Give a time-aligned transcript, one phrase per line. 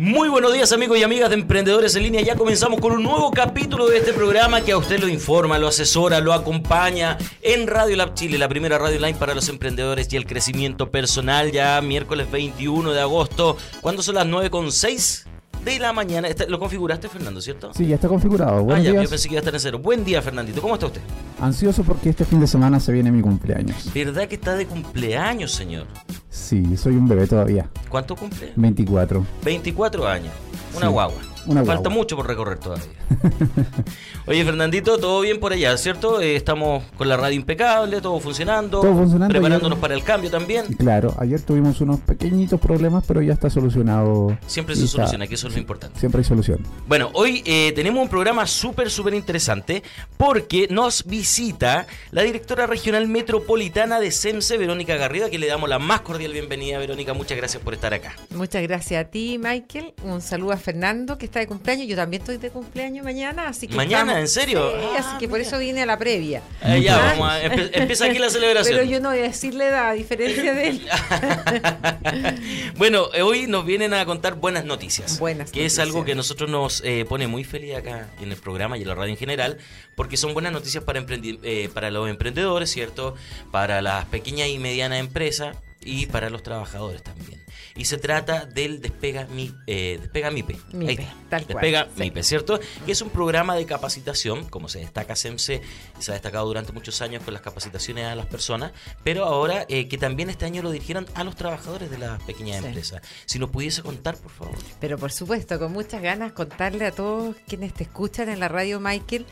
[0.00, 2.22] Muy buenos días amigos y amigas de Emprendedores en línea.
[2.22, 5.68] Ya comenzamos con un nuevo capítulo de este programa que a usted lo informa, lo
[5.68, 10.16] asesora, lo acompaña en Radio Lab Chile, la primera radio online para los emprendedores y
[10.16, 11.52] el crecimiento personal.
[11.52, 15.26] Ya miércoles 21 de agosto, cuando son las 9.6
[15.66, 16.28] de la mañana.
[16.48, 17.74] ¿Lo configuraste, Fernando, cierto?
[17.74, 18.62] Sí, ya está configurado.
[18.62, 19.04] Buenos ah, ya, días.
[19.04, 19.78] yo pensé que iba a estar en cero.
[19.80, 20.62] Buen día, Fernandito.
[20.62, 21.02] ¿Cómo está usted?
[21.40, 23.92] Ansioso porque este fin de semana se viene mi cumpleaños.
[23.92, 25.86] ¿Verdad que está de cumpleaños, señor?
[26.30, 27.68] Sí, soy un bebé todavía.
[27.88, 28.52] ¿Cuánto cumple?
[28.56, 29.26] 24.
[29.44, 30.32] 24 años.
[30.76, 30.92] Una Sí.
[30.92, 31.18] guagua.
[31.46, 31.90] Una Falta guagua.
[31.90, 32.84] mucho por recorrer todavía.
[34.26, 36.20] Oye, Fernandito, todo bien por allá, ¿cierto?
[36.20, 38.80] Eh, estamos con la radio impecable, todo funcionando.
[38.82, 40.66] Todo funcionando, Preparándonos ayer- para el cambio también.
[40.74, 44.36] Claro, ayer tuvimos unos pequeñitos problemas, pero ya está solucionado.
[44.46, 45.98] Siempre se está- soluciona, que eso es lo importante.
[45.98, 46.60] Siempre hay solución.
[46.86, 49.82] Bueno, hoy eh, tenemos un programa súper, súper interesante
[50.18, 55.78] porque nos visita la directora regional metropolitana de SEMSE, Verónica Garrido, que le damos la
[55.78, 56.78] más cordial bienvenida.
[56.78, 58.14] Verónica, muchas gracias por estar acá.
[58.30, 59.94] Muchas gracias a ti, Michael.
[60.02, 61.86] Un saludo a Fernando, que está de cumpleaños.
[61.88, 63.74] Yo también estoy de cumpleaños mañana, así que.
[63.74, 64.20] ¿Mañana?
[64.20, 64.70] estamos- ¿En serio?
[64.70, 66.42] Sí, Ah, así que por eso vine a la previa.
[66.62, 68.76] Eh, ya, Ah, vamos a- empieza aquí la celebración.
[68.78, 70.86] Pero yo no voy a decirle edad, a diferencia de él.
[72.76, 75.18] bueno, eh, hoy nos vienen a contar buenas noticias.
[75.18, 78.78] Buenas Que es algo que nosotros nos eh, pone muy feliz acá en el programa
[78.78, 79.58] y en la radio en general,
[79.94, 83.14] porque son buenas noticias para, eh, para los emprendedores, ¿cierto?
[83.50, 87.40] Para las pequeñas y medianas empresas y para los trabajadores también.
[87.74, 90.56] Y se trata del Despega, Mi, eh, Despega MIPE.
[90.72, 91.90] MIPE, Ahí cual, Despega sí.
[92.00, 92.60] MIPE, ¿cierto?
[92.84, 95.62] Que es un programa de capacitación, como se destaca SEMSE,
[95.98, 98.72] se ha destacado durante muchos años con las capacitaciones a las personas,
[99.04, 102.60] pero ahora eh, que también este año lo dirigieron a los trabajadores de las pequeñas
[102.60, 102.66] Sí.
[102.66, 103.02] empresas.
[103.24, 104.54] Si nos pudiese contar, por favor.
[104.80, 108.80] Pero por supuesto, con muchas ganas contarle a todos quienes te escuchan en la radio,
[108.80, 109.24] Michael,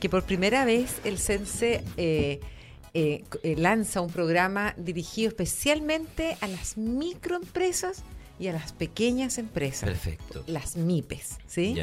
[0.00, 2.40] que por primera vez el CENSE eh,
[2.94, 8.02] eh, eh, lanza un programa dirigido especialmente a las microempresas
[8.38, 9.88] y a las pequeñas empresas.
[9.88, 10.44] Perfecto.
[10.46, 11.74] Las MIPES, ¿sí?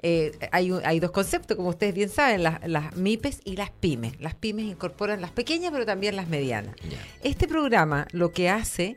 [0.00, 4.18] Eh, hay, hay dos conceptos, como ustedes bien saben, las, las MIPES y las pymes.
[4.20, 6.74] Las pymes incorporan las pequeñas, pero también las medianas.
[7.22, 8.96] Este programa lo que hace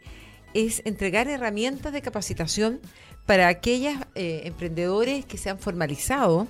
[0.53, 2.79] es entregar herramientas de capacitación
[3.25, 6.47] para aquellos emprendedores que se han formalizado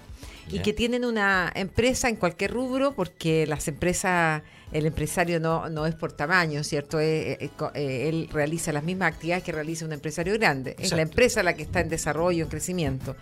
[0.50, 4.42] y que tienen una empresa en cualquier rubro, porque las empresas,
[4.72, 7.00] el empresario no, no es por tamaño, ¿cierto?
[7.00, 10.76] Eh, eh, co- eh, él realiza las mismas actividades que realiza un empresario grande.
[10.80, 13.16] Es la empresa la que está en desarrollo, en crecimiento.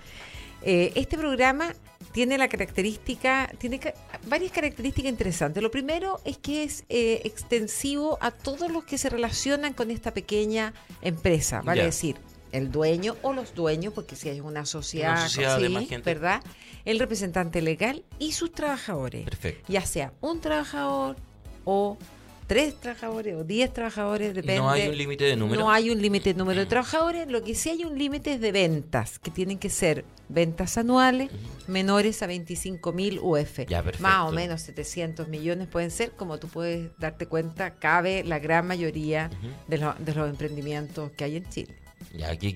[0.61, 1.73] Eh, este programa
[2.11, 3.93] tiene la característica, tiene ca-
[4.27, 5.61] varias características interesantes.
[5.61, 10.11] Lo primero es que es eh, extensivo a todos los que se relacionan con esta
[10.13, 12.15] pequeña empresa, vale decir,
[12.51, 15.41] el dueño o los dueños, porque si hay una sociedad, Una sí.
[16.05, 16.41] ¿verdad?
[16.85, 19.71] El representante legal y sus trabajadores, Perfecto.
[19.71, 21.15] ya sea un trabajador
[21.63, 21.97] o
[22.47, 24.57] tres trabajadores o diez trabajadores, depende.
[24.59, 25.59] No hay un límite de número.
[25.61, 28.39] No hay un límite de número de trabajadores, lo que sí hay un límite es
[28.39, 31.31] de ventas, que tienen que ser ventas anuales
[31.67, 33.61] menores a 25 mil UF.
[33.67, 34.03] Ya, perfecto.
[34.03, 38.67] Más o menos 700 millones pueden ser, como tú puedes darte cuenta, cabe la gran
[38.67, 39.31] mayoría
[39.67, 41.75] de, lo- de los emprendimientos que hay en Chile.
[42.13, 42.53] Ya, aquí,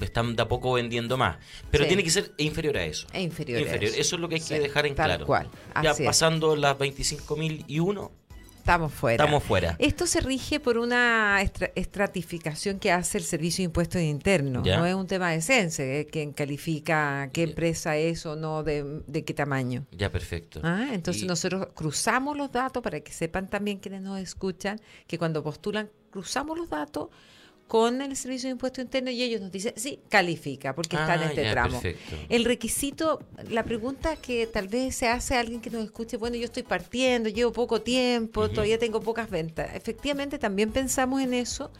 [0.00, 1.36] están de a poco vendiendo más.
[1.70, 1.88] Pero Sí.
[1.88, 3.06] tiene que ser inferior a eso.
[3.12, 3.60] Es inferior.
[3.68, 3.96] a eso.
[4.00, 5.26] Eso es lo que hay que Sí, dejar en tal claro.
[5.26, 5.48] cual.
[5.82, 6.00] Ya es.
[6.02, 8.10] pasando las 25.001,
[8.58, 9.24] Estamos fuera.
[9.24, 9.76] estamos fuera.
[9.78, 14.62] Esto se rige por una estra- estratificación que hace el Servicio de Impuestos Internos.
[14.64, 14.76] Ya.
[14.78, 19.00] No es un tema de CENSE, eh, quien califica qué empresa es o no, de,
[19.06, 19.86] de qué tamaño.
[19.92, 20.60] Ya, perfecto.
[20.62, 25.18] Ah, entonces Y- nosotros cruzamos los datos para que sepan también quienes nos escuchan que
[25.18, 27.08] cuando postulan cruzamos los datos
[27.70, 31.20] con el Servicio de Impuestos Internos y ellos nos dicen, sí, califica porque está en
[31.20, 31.80] Ah, este ya, tramo.
[31.80, 32.16] perfecto.
[32.28, 36.34] El requisito, la pregunta que tal vez se hace a alguien que nos escuche, bueno,
[36.34, 39.72] yo estoy partiendo, llevo poco tiempo, todavía tengo pocas ventas.
[39.76, 41.70] Efectivamente, también pensamos en eso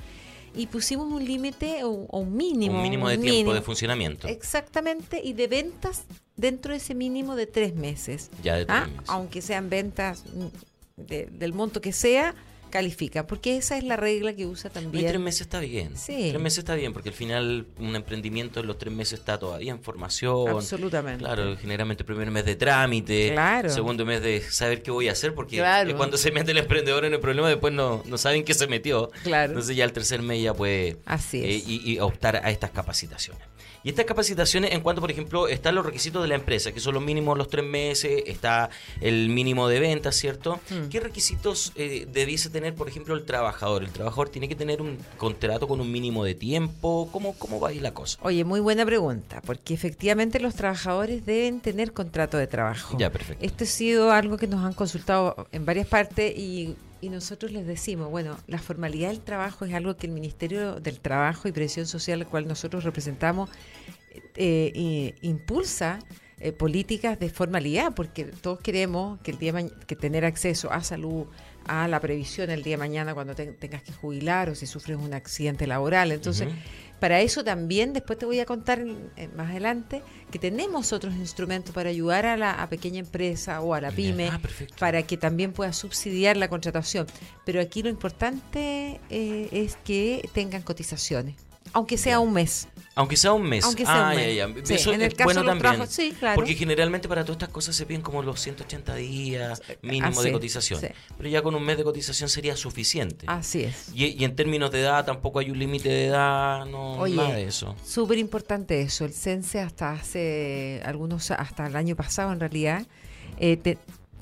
[0.55, 2.76] y pusimos un límite o, o un mínimo.
[2.76, 3.55] un mínimo de un tiempo mínimo.
[3.55, 4.29] de funcionamiento.
[4.29, 6.05] Exactamente, y de ventas
[6.37, 8.31] dentro de ese mínimo de tres meses.
[8.44, 9.03] Ya de tres Ah, meses.
[9.09, 10.23] Aunque sean ventas
[10.97, 12.37] de- del monto que sea,
[12.70, 15.06] califican, porque esa es la regla que usa No, y también.
[15.08, 15.96] tres meses está bien.
[15.96, 16.28] Sí.
[16.31, 19.72] Tres meses está bien, porque al final un emprendimiento en los tres meses está todavía
[19.72, 20.49] en formación.
[20.49, 21.25] Absolutamente.
[21.25, 23.69] Claro, generalmente el primer mes de trámite, Claro.
[23.70, 25.96] segundo mes de saber qué voy a hacer, porque Claro.
[25.96, 29.11] cuando se mete el emprendedor en el problema después no, no saben qué se metió.
[29.23, 29.50] Claro.
[29.52, 31.44] Entonces ya el tercer mes ya puede Así es.
[31.44, 33.43] eh, y, y optar a estas capacitaciones.
[33.82, 36.94] Y estas capacitaciones, en cuanto, por ejemplo, están los requisitos de la empresa, que son
[36.94, 40.61] los mínimos los tres meses, está el mínimo de ventas, ¿cierto?
[40.69, 40.88] Mm.
[40.88, 43.82] ¿Qué requisitos eh, debiese tener, por ejemplo, el trabajador?
[43.82, 47.09] ¿El trabajador tiene que tener un contrato con un mínimo de tiempo?
[47.11, 48.19] ¿Cómo, cómo va ahí la cosa?
[48.23, 52.99] Oye, muy buena pregunta, porque efectivamente los trabajadores deben tener contrato de trabajo.
[52.99, 53.44] Ya, perfecto.
[53.44, 57.67] Esto ha sido algo que nos han consultado en varias partes y, y nosotros les
[57.67, 61.87] decimos, bueno, la formalidad del trabajo es algo que el Ministerio del Trabajo y Previsión
[61.87, 63.49] Social, al cual nosotros representamos,
[64.37, 65.99] eh, eh, impulsa
[66.41, 69.52] eh, políticas de formalidad, porque todos queremos que el día
[69.87, 71.26] que tener acceso a salud,
[71.67, 74.97] a la previsión el día de mañana cuando te- tengas que jubilar o si sufres
[74.97, 76.12] un accidente laboral.
[76.12, 76.49] Entonces.
[77.00, 78.85] Para eso también, después te voy a contar
[79.37, 83.81] más adelante, que tenemos otros instrumentos para ayudar a la a pequeña empresa o a
[83.81, 84.41] la pyme Ah,
[84.79, 87.06] para que también pueda subsidiar la contratación.
[87.44, 91.37] Pero aquí lo importante eh, es que tengan cotizaciones,
[91.72, 92.69] aunque sea un mes.
[92.96, 93.64] Aunque sea un mes.
[93.64, 94.37] Aunque sea ah, un mes.
[94.37, 94.55] ya, ya.
[94.67, 95.58] Sí, Eso en el es caso bueno también.
[95.75, 96.34] trabajos- sí, claro.
[96.34, 100.32] Porque generalmente para todas estas cosas se piden como los 180 días mínimo Así, de
[100.32, 100.81] cotización.
[100.81, 100.88] sí.
[101.17, 103.25] Pero ya con un mes de cotización sería suficiente.
[103.28, 103.90] Así es.
[103.94, 107.34] Y, y en términos de edad tampoco hay un límite de edad, no Oye, nada
[107.34, 107.75] de eso.
[107.87, 109.05] Súper importante eso.
[109.05, 112.87] El CENSE hasta hace algunos, hasta el año pasado en realidad,
[113.38, 113.78] eh, te-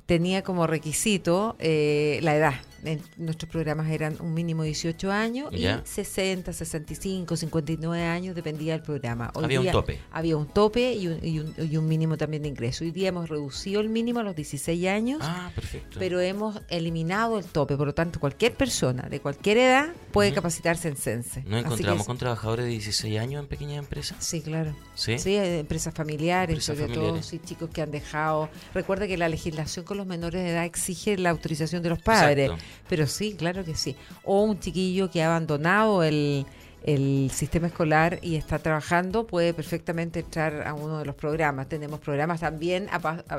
[0.06, 2.54] tenía como requisito eh, la edad.
[2.84, 5.82] En nuestros programas eran un mínimo de 18 años Ya.
[5.84, 9.30] y 60, 65, 59 años dependía del programa.
[9.34, 9.98] Hoy Había un tope.
[10.12, 12.84] Había un tope y un, y un- y un mínimo también de ingreso.
[12.84, 15.20] Hoy día hemos reducido el mínimo a los 16 años.
[15.22, 15.98] Ah, perfecto.
[15.98, 20.88] Pero hemos eliminado el tope, por lo tanto cualquier persona de cualquier edad puede capacitarse
[20.88, 21.40] en CENSE.
[21.42, 24.16] ¿Nos Así que encontramos es- con trabajadores de 16 años en pequeñas empresas?
[24.24, 24.74] Sí, claro.
[24.94, 25.12] ¿Sí?
[25.12, 27.20] eh, empresas familiares, Empresas sobre familiares.
[27.20, 28.48] todo, sí, chicos que han dejado.
[28.74, 32.50] Recuerda que la legislación con los menores de edad exige la autorización de los padres.
[32.50, 32.67] Exacto.
[32.88, 33.96] Pero sí, claro que sí.
[34.24, 36.46] O un chiquillo que ha abandonado el,
[36.84, 41.68] el sistema escolar y está trabajando puede perfectamente entrar a uno de los programas.
[41.68, 42.88] Tenemos programas también,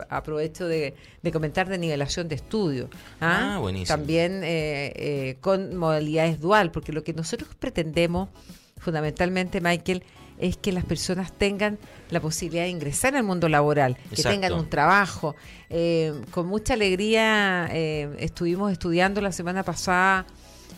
[0.10, 2.90] aprovecho de, de comentar, de nivelación de estudio.
[3.22, 3.98] Ah, buenísimo.
[3.98, 8.30] También eh, eh, con modalidades dual, porque lo que nosotros pretendemos
[8.78, 10.04] fundamentalmente, Michael,
[10.40, 11.78] es que las personas tengan
[12.10, 14.30] la posibilidad de ingresar al mundo laboral, que Exacto.
[14.30, 15.36] tengan un trabajo.
[15.70, 20.26] Eh, con mucha alegría eh, estuvimos estudiando la semana pasada,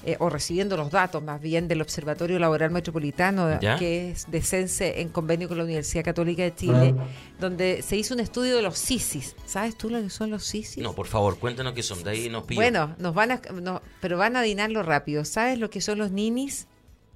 [0.04, 3.78] eh, o recibiendo los datos más bien del Observatorio Laboral Metropolitano, ¿Ya?
[3.78, 6.96] que es de CENSE en convenio con la Universidad Católica de Chile,
[7.40, 9.36] donde se hizo un estudio de los CISIS.
[9.46, 10.82] ¿Sabes tú lo que son los CISIS?
[10.82, 12.04] No, por favor, cuéntanos qué son.
[12.04, 12.60] De ahí nos pilló.
[12.60, 15.24] Bueno, nos van a, no, pero van a adivinarlo rápido.
[15.24, 16.68] ¿Sabes lo que son los ninis?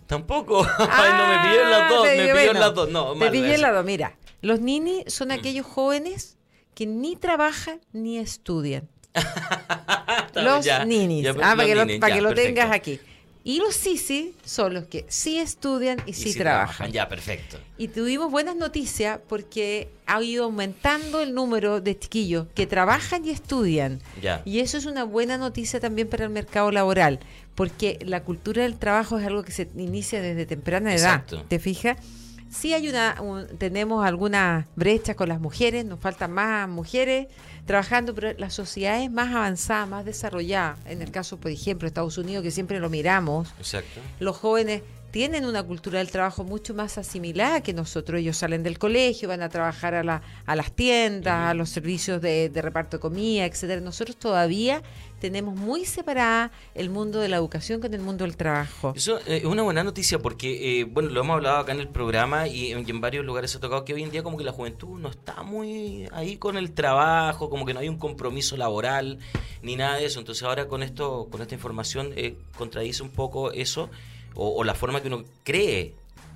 [0.07, 0.65] Tampoco.
[0.77, 2.07] Ay, no, me pilló en las dos.
[2.07, 2.89] Ah, Me pilló en las dos.
[2.89, 3.85] No, Te pillé en las dos.
[3.85, 6.37] Mira, los ninis son aquellos jóvenes
[6.73, 8.89] que ni trabajan ni estudian.
[10.35, 11.23] Los ya, ninis.
[11.23, 12.99] ya, ah, para que lo, para ya, que lo tengas aquí.
[13.47, 16.91] Y los sisi son los que sí estudian y, Y sí si trabajan.
[16.91, 17.59] Ya, perfecto.
[17.77, 23.29] Y tuvimos buenas noticias porque ha ido aumentando el número de chiquillos que trabajan y
[23.29, 24.01] estudian.
[24.19, 24.41] Ya.
[24.45, 27.19] Y eso es una buena noticia también para el mercado laboral,
[27.53, 31.21] porque la cultura del trabajo es algo que se inicia desde temprana edad.
[31.21, 31.45] Exacto.
[31.47, 31.97] ¿Te fijas?
[32.49, 37.27] Sí hay una, un- tenemos algunas brechas con las mujeres, nos faltan más mujeres
[37.65, 42.43] trabajando, pero las sociedades más avanzadas, más desarrolladas, en el caso, por ejemplo, Estados Unidos,
[42.43, 43.99] que siempre lo miramos, Exacto.
[44.19, 48.19] los jóvenes tienen una cultura del trabajo mucho más asimilada que nosotros.
[48.19, 52.21] Ellos salen del colegio, van a trabajar a, la- a las tiendas, a los servicios
[52.21, 53.79] de, de reparto de comida, etcétera.
[53.79, 54.81] Nosotros todavía
[55.19, 58.93] tenemos muy separada el mundo de la educación con el mundo del trabajo.
[58.95, 61.87] Eso eh, es una buena noticia porque, eh, bueno, lo hemos hablado acá en el
[61.87, 64.37] programa y en, y en varios lugares se ha tocado que hoy en día como
[64.37, 67.97] que la juventud no está muy ahí con el trabajo, como que no hay un
[67.97, 69.19] compromiso laboral
[69.61, 70.19] ni nada de eso.
[70.19, 73.89] Entonces ahora con esto, con esta información eh, contradice un poco eso
[74.35, 75.95] o, o la forma que uno cree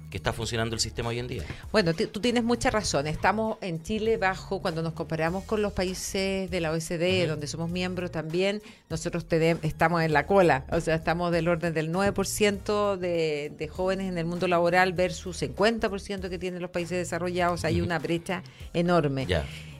[0.09, 1.43] que está funcionando el sistema hoy en día.
[1.71, 3.05] Bueno, tú tienes mucha razón.
[3.05, 7.69] Estamos en Chile bajo, cuando nos comparamos con los países de la OECD, donde somos
[7.69, 10.65] miembros también, nosotros tene- estamos en la cola.
[10.71, 15.41] O sea, estamos del orden del 9% de, de jóvenes en el mundo laboral versus
[15.41, 17.63] 50% que tienen los países desarrollados.
[17.63, 18.41] Hay una brecha
[18.73, 19.27] enorme.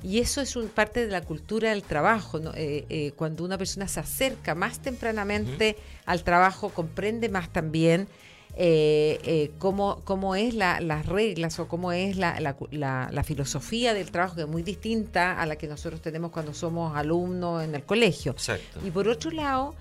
[0.02, 2.40] Y eso es un, parte de la cultura del trabajo.
[2.40, 2.52] ¿no?
[2.56, 8.08] Eh, eh, cuando una persona se acerca más tempranamente al trabajo, comprende más también
[8.56, 13.24] eh, eh, cómo, cómo es la- las reglas o cómo es la, la la- la
[13.24, 17.64] filosofía del trabajo, que es muy distinta a la que nosotros tenemos cuando somos alumnos
[17.64, 18.32] en el colegio.
[18.34, 18.80] Exacto.
[18.86, 19.76] Y por otro lado,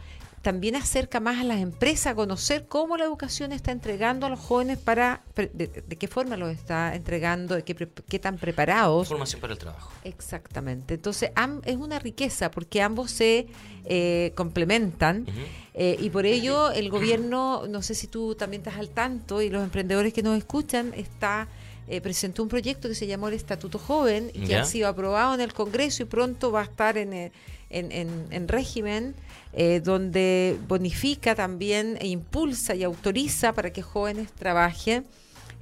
[0.49, 4.41] también acerca más a las empresas a conocer cómo la educación está entregando a los
[4.41, 7.75] jóvenes para, de, de qué forma los está entregando, de qué,
[8.09, 9.09] qué tan preparados.
[9.09, 9.93] Formación para el trabajo.
[10.05, 10.95] Exactamente.
[10.95, 13.47] Entonces, am- es una riqueza porque ambos se
[13.85, 15.27] eh, complementan
[15.75, 19.51] eh, y por ello el gobierno, no sé si tú también estás al tanto y
[19.51, 21.47] los emprendedores que nos escuchan, está
[21.89, 24.63] eh, presentó un proyecto que se llamó el Estatuto Joven y que Ya.
[24.63, 27.33] ha sido aprobado en el Congreso y pronto va a estar en, eh,
[27.71, 29.15] en, en- en régimen
[29.53, 35.05] eh, donde bonifica también e impulsa y autoriza para que jóvenes trabajen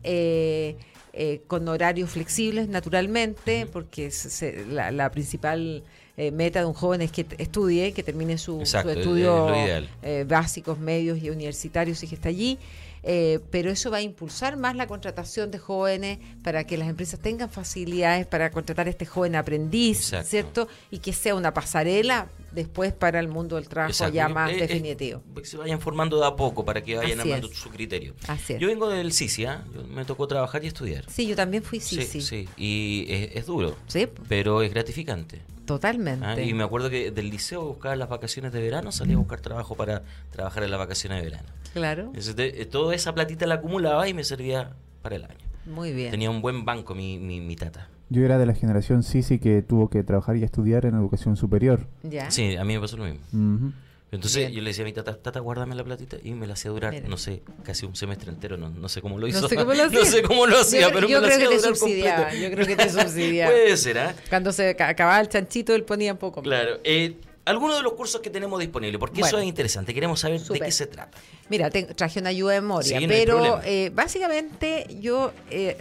[0.04, 0.76] eh,
[1.12, 5.82] eh, con horarios flexibles naturalmente, porque se- se- la, la principal
[6.18, 10.24] eh, meta de un joven es que estudie, que termine su, su estudio es eh,
[10.28, 12.58] básicos, medios y universitarios y que está allí.
[13.08, 17.20] Eh, pero eso va a impulsar más la contratación de jóvenes para que las empresas
[17.20, 20.28] tengan facilidades para contratar a este joven aprendiz, Exacto.
[20.28, 20.68] ¿cierto?
[20.90, 24.14] Y que sea una pasarela después para el mundo del trabajo Exacto.
[24.14, 25.22] ya más Es- es- definitivo.
[25.36, 27.56] que se vayan formando de a poco para que vayan Así armando es.
[27.58, 28.14] su criterio.
[28.26, 28.60] Así es.
[28.60, 29.64] Yo vengo del CISI, ¿ah?
[29.72, 31.04] Yo- me tocó trabajar y estudiar.
[31.08, 32.48] Sí, yo también fui sí, sí.
[32.56, 35.42] Y es, es duro, Sí, pero es gratificante.
[35.66, 36.24] Totalmente.
[36.24, 36.40] ¿ah?
[36.40, 39.74] Y me acuerdo que del liceo buscaba las vacaciones de verano, salía a buscar trabajo
[39.74, 41.48] para trabajar en las vacaciones de verano.
[41.74, 42.04] Claro.
[42.06, 45.44] Entonces, eh, toda esa platita la acumulaba y me servía para el año.
[45.66, 46.10] Muy bien.
[46.10, 47.88] Tenía un buen banco mi, mi, mi tata.
[48.08, 51.88] Yo era de la generación Sisi que tuvo que trabajar y estudiar en educación superior.
[52.04, 52.30] Ya.
[52.30, 53.20] Sí, a mí me pasó lo mismo.
[53.32, 53.72] Ujú.
[54.16, 54.52] Entonces Bien.
[54.52, 56.92] yo le decía a mi tata, tata, guárdame la platita y me la hacía durar,
[56.92, 57.08] Mira.
[57.08, 59.48] no sé, casi un semestre entero, no, no sé cómo lo No hizo.
[59.48, 59.98] sé cómo lo hacía.
[60.00, 62.44] No sé cómo lo hacía, Yo- pero yo me creo hacía que te subsidiaba, completo.
[62.44, 63.50] yo creo que te subsidiaba.
[63.52, 64.14] Puede ser, ¿ah?
[64.28, 66.44] Cuando se ca- acababa el chanchito, él ponía un poco más.
[66.44, 66.80] Claro.
[66.84, 70.58] Eh, algunos de los cursos que tenemos disponibles, porque eso es interesante, queremos saber de
[70.60, 71.16] qué se trata.
[71.48, 75.76] Mira, te- traje una ayuda de memoria, Sí, no pero eh, básicamente yo eh,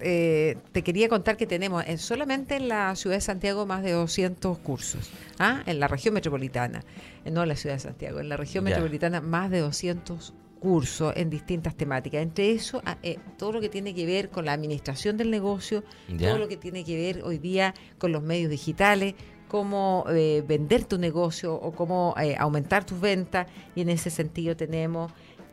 [0.00, 3.92] eh, te quería contar que tenemos en- solamente en la ciudad de Santiago más de
[3.92, 5.62] 200 cursos, ¿ah?
[5.66, 6.82] en la región metropolitana,
[7.24, 11.14] eh, no en la ciudad de Santiago, en la región metropolitana más de 200 cursos
[11.16, 12.22] en distintas temáticas.
[12.22, 15.82] Entre eso, ah, eh, todo lo que tiene que ver con la administración del negocio,
[16.28, 19.14] todo lo que tiene que ver hoy día con los medios digitales,
[19.48, 23.46] cómo eh, vender tu negocio o cómo eh, aumentar tus ventas.
[23.74, 25.10] Y en ese sentido tenemos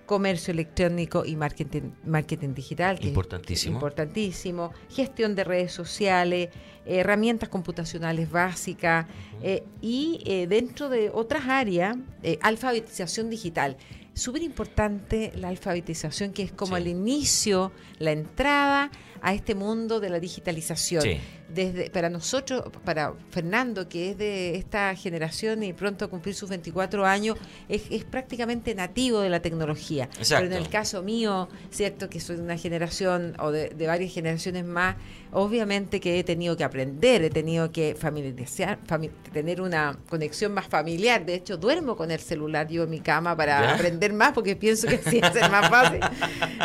[0.08, 3.76] comercio electrónico y marketing, marketing digital, que es Importantísimo.
[3.76, 6.50] importantísimo, gestión de redes sociales,
[6.86, 9.06] herramientas computacionales básicas
[9.44, 13.78] eh, y eh, dentro de otras áreas, eh, alfabetización digital.
[14.16, 16.82] Súper importante la alfabetización, que es como Sí.
[16.82, 18.90] el inicio, la entrada
[19.22, 21.04] a este mundo de la digitalización.
[21.04, 21.20] Sí.
[21.50, 26.50] Desde, para nosotros, para Fernando, que es de esta generación y pronto a cumplir sus
[26.50, 27.38] 24 años,
[27.70, 30.10] es, es prácticamente nativo de la tecnología.
[30.20, 30.44] Exacto.
[30.44, 34.14] Pero en el caso mío, cierto que soy de una generación o de, de varias
[34.14, 34.98] generaciones más,
[35.32, 40.68] obviamente que he tenido que aprender, he tenido que familiarizar, fami- tener una conexión más
[40.68, 41.26] familiar.
[41.26, 43.74] De hecho, duermo con el celular yo en mi cama para ¿Ya?
[43.76, 46.00] aprender más, porque pienso que así ser más fácil.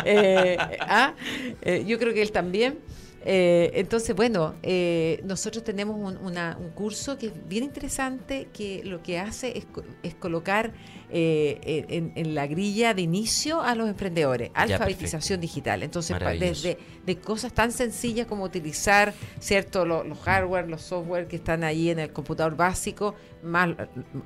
[0.05, 1.13] Eh, ah,
[1.61, 2.79] eh, yo creo que él también.
[3.25, 8.83] Eh, entonces, bueno, eh, nosotros tenemos un, una- un curso que es bien interesante, que
[8.83, 9.65] lo que hace es,
[10.03, 10.73] es colocar
[11.15, 15.83] eh, en, en la grilla de inicio a los emprendedores, alfabetización digital.
[15.83, 19.85] Entonces, desde de cosas tan sencillas como utilizar, ¿cierto?
[19.85, 23.69] Lo- Los, hardware, los software que están ahí en el computador básico, más,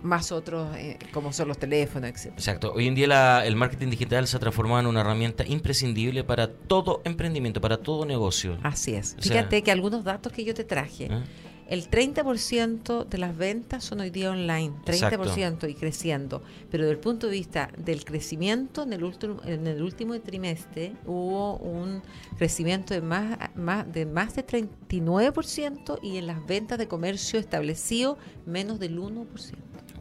[0.04, 2.28] más otros eh, como son los teléfonos, etc.
[2.34, 2.72] Exacto.
[2.74, 6.48] Hoy en día la- el marketing digital se ha transformado en una herramienta imprescindible para
[6.52, 8.58] todo emprendimiento, para todo negocio.
[8.64, 9.16] Así es.
[9.18, 11.24] O sea- Fíjate que algunos datos que yo te traje, ¿Eh?
[11.70, 16.42] El 30% de las ventas son hoy día online, 30% y creciendo.
[16.72, 20.94] Pero desde el punto de vista del crecimiento, en el último, en el último trimestre
[21.06, 22.02] hubo un
[22.38, 28.18] crecimiento de más, más, de más de 39% y en las ventas de comercio establecido
[28.46, 29.26] menos del 1%.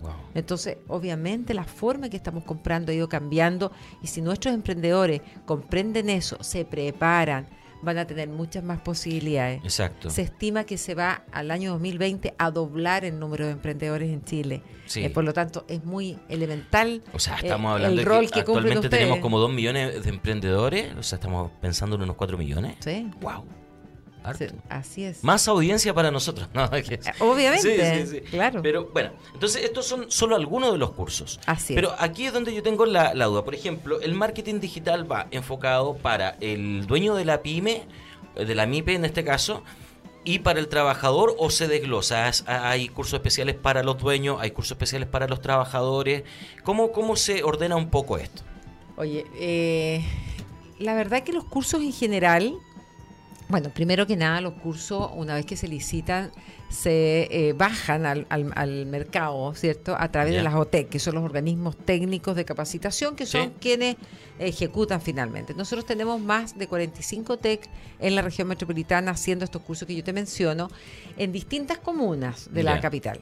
[0.02, 0.12] Wow.
[0.35, 6.11] Entonces, obviamente, la forma que estamos comprando ha ido cambiando y si nuestros emprendedores comprenden
[6.11, 7.49] eso, se preparan,
[7.83, 9.62] van a tener muchas más posibilidades.
[9.62, 10.11] Exacto.
[10.11, 14.25] Se estima que se va al año 2020 a doblar el número de emprendedores en
[14.25, 14.62] Chile.
[14.87, 15.04] Sí.
[15.04, 18.30] Eh, por lo tanto, es muy elemental O sea, eh, estamos hablando el de rol
[18.30, 22.38] que, actualmente tenemos como 2 millones de emprendedores, o sea, estamos pensando en unos 4
[22.38, 22.76] millones.
[22.80, 23.45] Sí, Wow.
[24.26, 24.45] Harto.
[24.68, 25.23] así es.
[25.25, 26.49] Más audiencia para nosotros.
[26.54, 28.21] No, Eh, Obviamente, Sí, sí, sí.
[28.30, 28.61] claro.
[28.62, 31.40] Pero bueno, entonces estos son solo algunos de los cursos.
[31.47, 31.76] Así es.
[31.76, 33.45] Pero aquí es donde yo tengo la, la duda.
[33.45, 37.83] Por ejemplo, el marketing digital va enfocado para el dueño de la pyme,
[38.35, 39.62] de la MIPE en este caso,
[40.25, 42.28] y para el trabajador o se desglosa.
[42.28, 46.25] Es- Hay cursos especiales para los dueños, hay cursos especiales para los trabajadores.
[46.64, 48.42] ¿Cómo, cómo se ordena un poco esto?
[48.97, 50.02] Oye, eh,
[50.78, 52.54] la verdad que los cursos en general,
[53.48, 56.32] bueno, primero que nada, los cursos, una vez que se licitan,
[56.68, 59.94] se eh, bajan al, al- al mercado, ¿cierto?
[59.96, 63.52] A través de las OTEC, que son los organismos técnicos de capacitación, que son Sí.
[63.60, 63.96] quienes
[64.40, 65.54] ejecutan finalmente.
[65.54, 67.68] Nosotros tenemos más de 45 TEC
[68.00, 70.68] en la región metropolitana haciendo estos cursos que yo te menciono
[71.16, 73.20] en distintas comunas de la capital.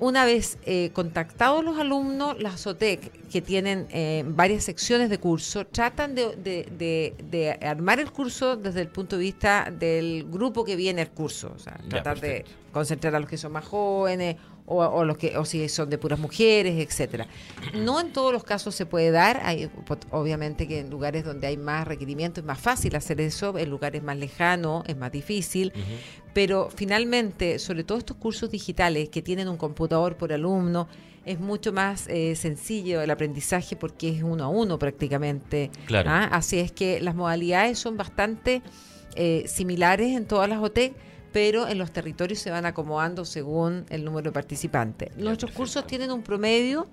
[0.00, 5.66] Una vez eh, contactados los alumnos, las OTEC, que tienen eh, varias secciones de curso,
[5.66, 10.64] tratan de, de- de- de armar el curso desde el punto de vista del grupo
[10.64, 11.52] que viene el curso.
[11.54, 14.36] O sea, Ya, tratar de concentrar a los que son más jóvenes
[14.68, 17.26] o, o los que o si son de puras mujeres, etcétera.
[17.74, 19.70] No en todos los casos se puede dar, hay,
[20.10, 24.02] obviamente que en lugares donde hay más requerimientos es más fácil hacer eso, en lugares
[24.02, 25.72] más lejanos es más difícil,
[26.34, 30.88] pero finalmente, sobre todo estos cursos digitales que tienen un computador por alumno,
[31.24, 35.70] es mucho más eh, sencillo el aprendizaje porque es uno a uno prácticamente.
[35.86, 36.08] Claro.
[36.10, 36.24] ¿ah?
[36.32, 38.62] Así es que las modalidades son bastante
[39.14, 40.94] eh, similares en todas las OTEC,
[41.32, 45.16] pero en los territorios se van acomodando según el número de participantes.
[45.16, 46.86] Nuestros cursos tienen un promedio.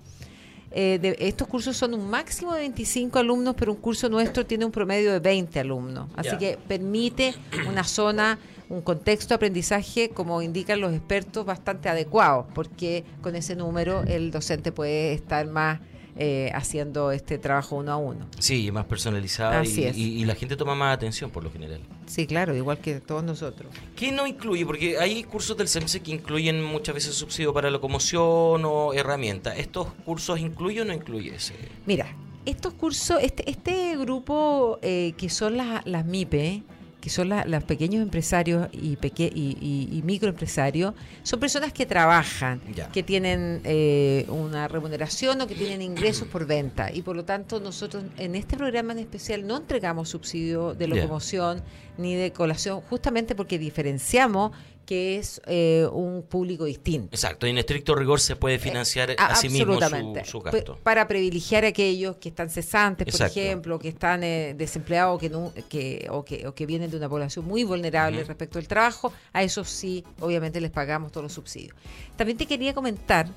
[0.72, 4.64] eh, de, estos cursos son un máximo de 25 alumnos, pero un curso nuestro tiene
[4.64, 6.08] un promedio de 20 alumnos.
[6.16, 7.34] Así que permite
[7.68, 8.38] una zona,
[8.68, 14.30] un contexto de aprendizaje, como indican los expertos, bastante adecuado, porque con ese número el
[14.30, 15.80] docente puede estar más
[16.18, 18.26] eh, haciendo este trabajo uno a uno.
[18.38, 19.96] Sí, más personalizada Así y, es.
[19.96, 21.80] y- y la gente toma más atención por lo general.
[22.06, 23.70] Sí, claro, igual que todos nosotros.
[23.94, 24.64] ¿Qué no incluye?
[24.64, 29.58] Porque hay cursos del CEMSE que incluyen muchas veces subsidio para locomoción o herramientas.
[29.58, 31.54] ¿Estos cursos incluye o no incluye ese?
[31.86, 32.06] Mira,
[32.44, 36.62] estos cursos, este, este grupo eh, que son las, las MIPE,
[37.06, 42.60] que son los pequeños empresarios y, peque- y, y- y microempresarios, son personas que trabajan,
[42.74, 42.88] Ya.
[42.88, 46.90] que tienen eh, una remuneración o que tienen ingresos por venta.
[46.92, 50.96] Y por lo tanto, nosotros en este programa en especial no entregamos subsidio de Ya.
[50.96, 51.62] locomoción
[51.96, 54.50] ni de colación, justamente porque diferenciamos
[54.86, 57.08] que es eh, un público distinto.
[57.12, 60.40] Exacto, y en estricto rigor se puede financiar Eh, a- a sí mismo su, su
[60.40, 60.78] gasto.
[60.82, 65.52] Para privilegiar a aquellos que están cesantes, por ejemplo, que están eh, desempleados que no-
[65.68, 69.42] que, o, que, o que vienen de una población muy vulnerable respecto al trabajo, a
[69.42, 71.74] esos sí, obviamente les pagamos todos los subsidios.
[72.16, 73.28] También te quería comentar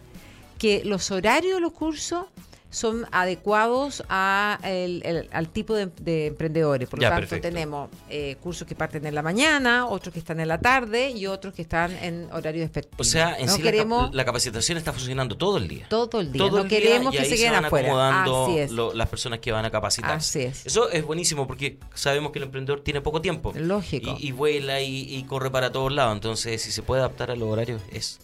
[0.60, 2.26] que los horarios de los cursos
[2.72, 6.88] son adecuados a el- el- al tipo de, de emprendedores.
[6.90, 7.48] Por lo Ya, tanto, perfecto.
[7.48, 11.26] tenemos eh, cursos que parten en la mañana, otros que están en la tarde y
[11.28, 13.08] otros que están en horarios O efectivos.
[13.08, 15.88] sea, en no sí la cap- queremos la, capacitación está funcionando todo el día.
[15.90, 16.40] todo el día.
[16.40, 17.88] todo no el queremos y que se queden van afuera.
[17.88, 18.72] acomodando Así es.
[18.72, 20.48] lo- las personas que van a capacitarse.
[20.48, 20.66] Así es.
[20.66, 23.54] Eso es buenísimo porque sabemos que el emprendedor tiene poco tiempo.
[23.56, 24.16] Lógico.
[24.20, 26.14] Y, y vuela y, y corre para todos lados.
[26.14, 28.20] Entonces, si se puede adaptar a los horarios, es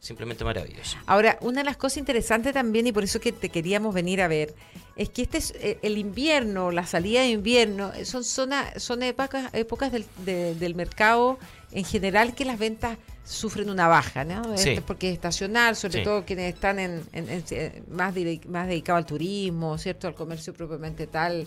[0.00, 0.96] simplemente maravilloso.
[1.06, 4.28] Ahora, una de las cosas interesantes también, y por eso que te queríamos venir a
[4.28, 4.54] ver,
[4.96, 9.02] es que este es eh, el invierno, la salida de invierno, eh, son, zona- son
[9.02, 11.38] épocas, épocas del, de- del mercado
[11.72, 14.56] en general que las ventas sufren una baja, ¿no?
[14.56, 14.70] Sí.
[14.70, 16.04] Este, Porque es estacional, sobre Sí.
[16.04, 18.14] todo quienes están en, en- en- eh, más,
[18.48, 20.06] más dedicados al turismo, ¿cierto?
[20.06, 21.46] Al comercio propiamente tal,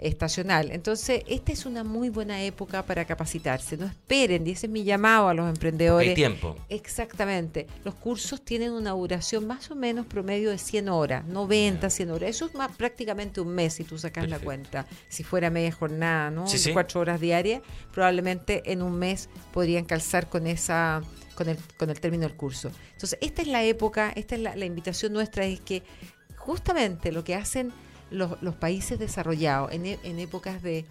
[0.00, 0.70] estacional.
[0.72, 3.76] Entonces, esta es una muy buena época para capacitarse.
[3.76, 6.08] No esperen, y ese es mi llamado a los emprendedores.
[6.08, 6.56] Hay tiempo.
[6.68, 7.66] Exactamente.
[7.84, 12.30] Los cursos tienen una duración más o menos promedio de 100 horas, 90, 100 horas.
[12.30, 14.86] Eso es más prácticamente un mes si tú sacas la cuenta.
[15.08, 16.46] Si fuera media jornada, ¿no?
[16.46, 16.72] Sí, sí.
[16.72, 21.02] cuatro horas diarias, probablemente en un mes podrían calzar con esa
[21.34, 22.70] con el, con el término del curso.
[22.92, 25.82] Entonces, esta es la época, esta es la, la invitación nuestra, es que
[26.36, 27.72] justamente lo que hacen
[28.10, 30.84] los, los países desarrollados en, e- en épocas de,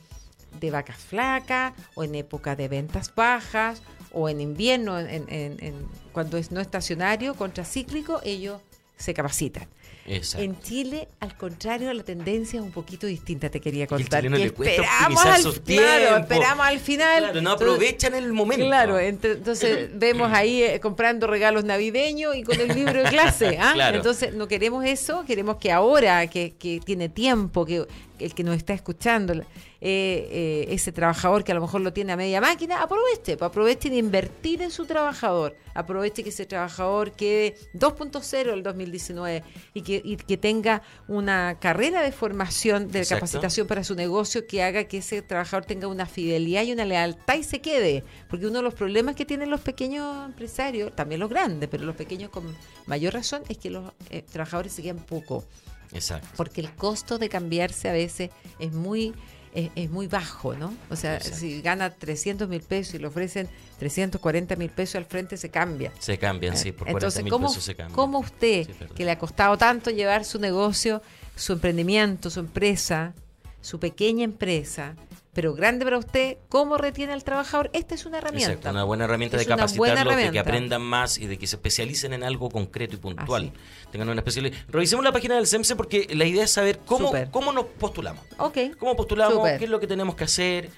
[0.71, 6.37] vacas flacas o en época de ventas bajas o en invierno, en, en- en- cuando
[6.37, 8.61] es no estacionario, contracíclico, ellos
[8.97, 9.67] se capacitan.
[10.11, 10.43] Exacto.
[10.43, 14.23] En Chile, al contrario, la tendencia es un poquito distinta, te quería contar.
[14.27, 16.21] que esperamos al, sus claro, tiempos.
[16.31, 17.17] esperamos al final.
[17.19, 18.65] Claro, no Entonces, aprovechan el momento.
[18.65, 23.57] Claro, ent- entonces vemos ahí eh, comprando regalos navideños y con el libro de clase.
[23.59, 23.71] ¿ah?
[23.79, 23.97] Claro.
[23.97, 27.85] Entonces no queremos eso, queremos que ahora, que, que tiene tiempo, que
[28.19, 29.33] el que nos está escuchando,
[29.81, 33.49] eh, eh, ese trabajador que a lo mejor lo tiene a media máquina, aproveche, pues
[33.49, 39.81] aproveche de invertir en su trabajador, aproveche que ese trabajador quede 2.0 el 2019 y
[39.81, 43.21] que, y que tenga una carrera de formación, de Exacto.
[43.21, 47.35] capacitación para su negocio que haga que ese trabajador tenga una fidelidad y una lealtad
[47.35, 48.03] y se quede.
[48.29, 51.95] Porque uno de los problemas que tienen los pequeños empresarios, también los grandes, pero los
[51.95, 55.45] pequeños con mayor razón, es que los eh, trabajadores se quedan poco.
[55.93, 56.27] Exacto.
[56.35, 59.13] Porque el costo de cambiarse a veces es muy
[59.53, 60.73] es, es muy bajo, ¿no?
[60.89, 61.37] O sea, Exacto.
[61.37, 63.47] si gana 300 mil pesos y le ofrecen
[63.79, 65.91] 340 mil pesos al frente, se cambia.
[65.99, 67.95] Se cambian, sí, por 40 Entonces, mil ¿cómo, pesos se cambian.
[67.95, 71.01] ¿cómo usted, Sí, que le ha costado tanto llevar su negocio,
[71.35, 73.13] su emprendimiento, su empresa,
[73.61, 74.95] su pequeña empresa,
[75.39, 78.51] pero grande para usted, cómo retiene al trabajador, esta es una herramienta.
[78.51, 81.55] Exacto, una buena herramienta Es de capacitarlos, de que aprendan más y de que se
[81.55, 83.43] especialicen en algo concreto y puntual.
[83.43, 83.89] Así.
[83.89, 84.57] Tengan una especialidad.
[84.67, 88.21] Revisemos la página del CEMSE porque la idea es saber cómo, cómo nos postulamos.
[88.37, 88.57] Ok.
[88.77, 89.47] ¿Cómo postulamos?
[89.57, 90.71] ¿Qué es lo que tenemos que hacer?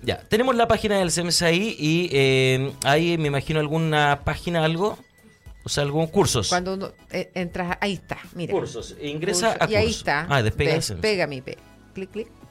[0.00, 4.96] Ya, tenemos la página del CEMS ahí y eh, ahí me imagino alguna página, algo.
[5.64, 6.48] O sea, algún cursos.
[6.48, 8.54] Cuando uno eh, entras, ahí está, mira.
[8.54, 8.96] Cursos.
[9.02, 10.26] Ingresa a y ahí está.
[10.30, 10.76] Ah, despega.
[10.76, 11.58] Despega mi P.
[11.92, 12.45] Clic, clic.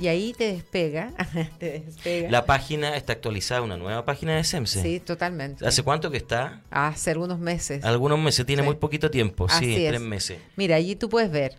[0.00, 1.12] Y ahí te despega.
[1.58, 2.30] te despega.
[2.30, 4.82] La página está actualizada, una nueva página de CEMSE.
[4.82, 5.66] Sí, totalmente.
[5.66, 6.62] ¿Hace cuánto que está?
[6.70, 7.84] Hace algunos meses.
[7.84, 8.66] Algunos meses, tiene Sí.
[8.66, 9.88] muy poquito tiempo, sí, es.
[9.90, 10.38] tres meses.
[10.56, 11.58] Mira, allí tú puedes ver.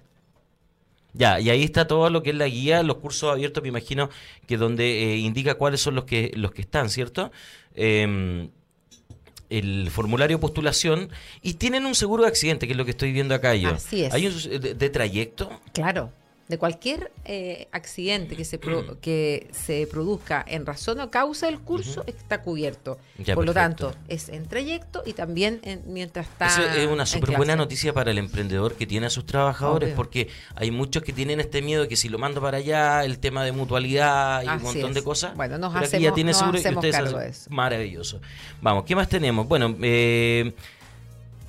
[1.14, 4.10] Ya, y ahí está todo lo que es la guía, los cursos abiertos, me imagino
[4.48, 7.32] que donde eh, indica cuáles son los que los que están, ¿cierto?
[7.76, 8.50] Eh,
[9.50, 11.10] el formulario de postulación
[11.42, 13.72] y tienen un seguro de accidente, que es lo que estoy viendo acá yo.
[13.72, 14.14] Así es.
[14.14, 15.52] Hay un de, de trayecto.
[15.74, 16.14] Claro,
[16.52, 18.60] de cualquier eh, accidente que se, Mm.
[18.60, 23.00] pro- que se produzca en razón o causa del curso está cubierto.
[23.18, 26.48] Ya, Por lo tanto, es en trayecto y también en- mientras está.
[26.48, 29.96] Eso es una súper buena noticia para el emprendedor que tiene a sus trabajadores, Obvio.
[29.96, 33.18] porque hay muchos que tienen este miedo de que si lo mando para allá, el
[33.20, 34.96] tema de mutualidad y un montón es.
[34.96, 35.34] de cosas.
[35.36, 37.50] Bueno, nos aquí hacemos- ya tiene nos seguro hacemos cargo de eso.
[37.50, 38.20] Maravilloso.
[38.62, 39.48] Vamos, ¿qué más tenemos?
[39.48, 40.54] Bueno, eh,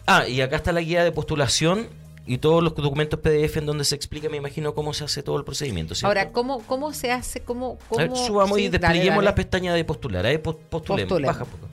[0.07, 1.89] ah, y acá está la guía de postulación
[2.27, 5.37] y todos los documentos PDF en donde se explica, me imagino, cómo se hace todo
[5.39, 5.95] el procedimiento.
[5.95, 6.07] ¿cierto?
[6.09, 7.41] Ahora, ¿cómo, ¿cómo se hace?
[7.41, 9.25] ¿Cómo, A cómo ver, subamos sí, y dale, despleguemos dale.
[9.25, 10.25] la pestaña de postular.
[10.27, 11.09] Ahí pos- postulemos.
[11.09, 11.37] Postulemos.
[11.39, 11.69] Baja poco.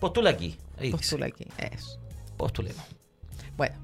[0.00, 0.56] Postula aquí.
[0.78, 0.96] Ahí dice.
[0.96, 1.46] Postula aquí.
[1.58, 1.98] Eso.
[2.36, 2.84] Postulemos.
[3.56, 3.76] Bueno,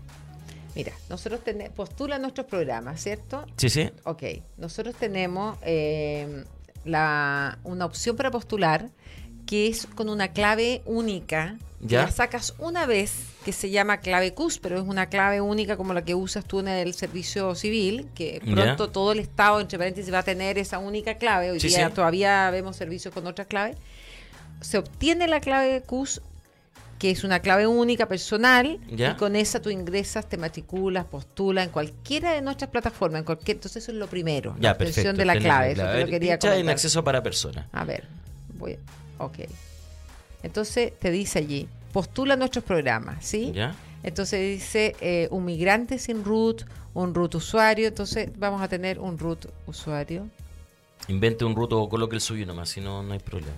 [0.74, 1.72] mira, nosotros tenemos.
[1.74, 3.46] Postula nuestros programas, ¿cierto?
[3.56, 3.90] Sí, sí.
[4.04, 4.22] Ok,
[4.58, 6.44] nosotros tenemos eh,
[6.84, 8.90] la, una opción para postular
[9.46, 11.56] que es con una clave única.
[11.80, 12.02] que Ya.
[12.04, 13.12] La sacas una vez,
[13.44, 16.60] que se llama clave CUS, pero es una clave única como la que usas tú
[16.60, 20.78] en el servicio civil, que pronto todo el Estado, entre paréntesis, va a tener esa
[20.78, 21.50] única clave.
[21.50, 21.94] Hoy Sí, día sí.
[21.94, 23.76] todavía vemos servicios con otras claves.
[24.60, 26.20] Se obtiene la clave CUS,
[27.00, 31.72] que es una clave única, personal, y con esa tú ingresas, te matriculas, postulas en
[31.72, 35.24] cualquiera de nuestras plataformas, en cualquier, entonces eso es lo primero, Ya, la obtención de
[35.24, 36.72] la Tener clave, eso te lo A quería pincha en comentar.
[36.74, 37.66] acceso para personas.
[37.72, 38.06] A ver,
[38.56, 38.78] voy,
[39.18, 39.38] ok.
[40.44, 43.52] Entonces te dice allí, postula nuestros programas, ¿sí?
[43.54, 43.74] ¿Ya?
[44.02, 49.18] Entonces dice eh, un migrante sin root, un root usuario, entonces vamos a tener un
[49.18, 50.28] root usuario.
[51.08, 53.56] Invente un ruto o coloque el suyo nomás, si no, no hay problema.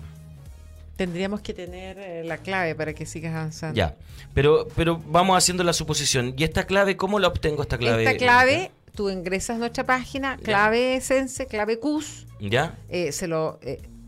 [0.95, 3.75] Tendríamos que tener eh, la clave para que sigas avanzando.
[3.75, 3.95] Ya.
[4.33, 6.33] Pero, pero vamos haciendo la suposición.
[6.37, 8.05] ¿Y esta clave, cómo la obtengo esta clave?
[8.05, 12.77] Esta clave, tú ingresas a nuestra página, clave Sense, clave CUS, ¿Ya?
[12.87, 13.59] eh, se lo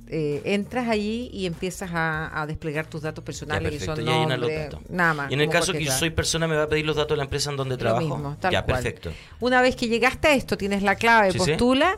[0.09, 4.11] eh, entras allí y empiezas a, a desplegar tus datos personales que perfecto, son ya
[4.37, 4.79] los nombre, datos.
[4.89, 5.31] nada más.
[5.31, 7.17] Y en el caso que yo soy persona, me va a pedir los datos de
[7.17, 8.07] la empresa en donde Lo trabajo.
[8.17, 8.75] mismo, tal ya, cual.
[8.83, 9.11] perfecto.
[9.39, 11.51] Una vez que llegaste a esto, tienes la clave, Sí, sí.
[11.51, 11.97] postula,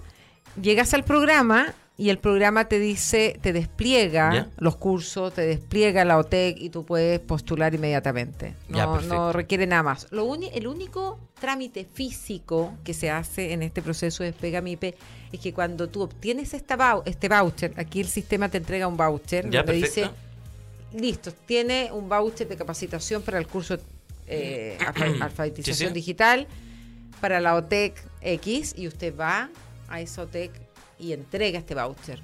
[0.62, 4.48] llegas al programa y el programa te dice, te despliega Ya.
[4.58, 8.56] los cursos, te despliega la OTEC y tú puedes postular inmediatamente.
[8.70, 10.08] No, requiere nada más.
[10.10, 14.96] Lo uni- el único trámite físico que se hace en este proceso de Despega MIPE
[15.34, 19.50] es que cuando tú obtienes esta este voucher, aquí el sistema te entrega un voucher
[19.50, 20.14] Ya, donde perfecto.
[20.94, 23.78] dice, listo, tiene un voucher de capacitación para el curso
[24.28, 25.94] eh, alfa- alfabetización Sí, sí.
[25.94, 26.48] digital
[27.20, 29.50] para la OTEC X y usted va
[29.90, 30.52] a esa OTEC
[31.00, 32.20] y entrega este voucher.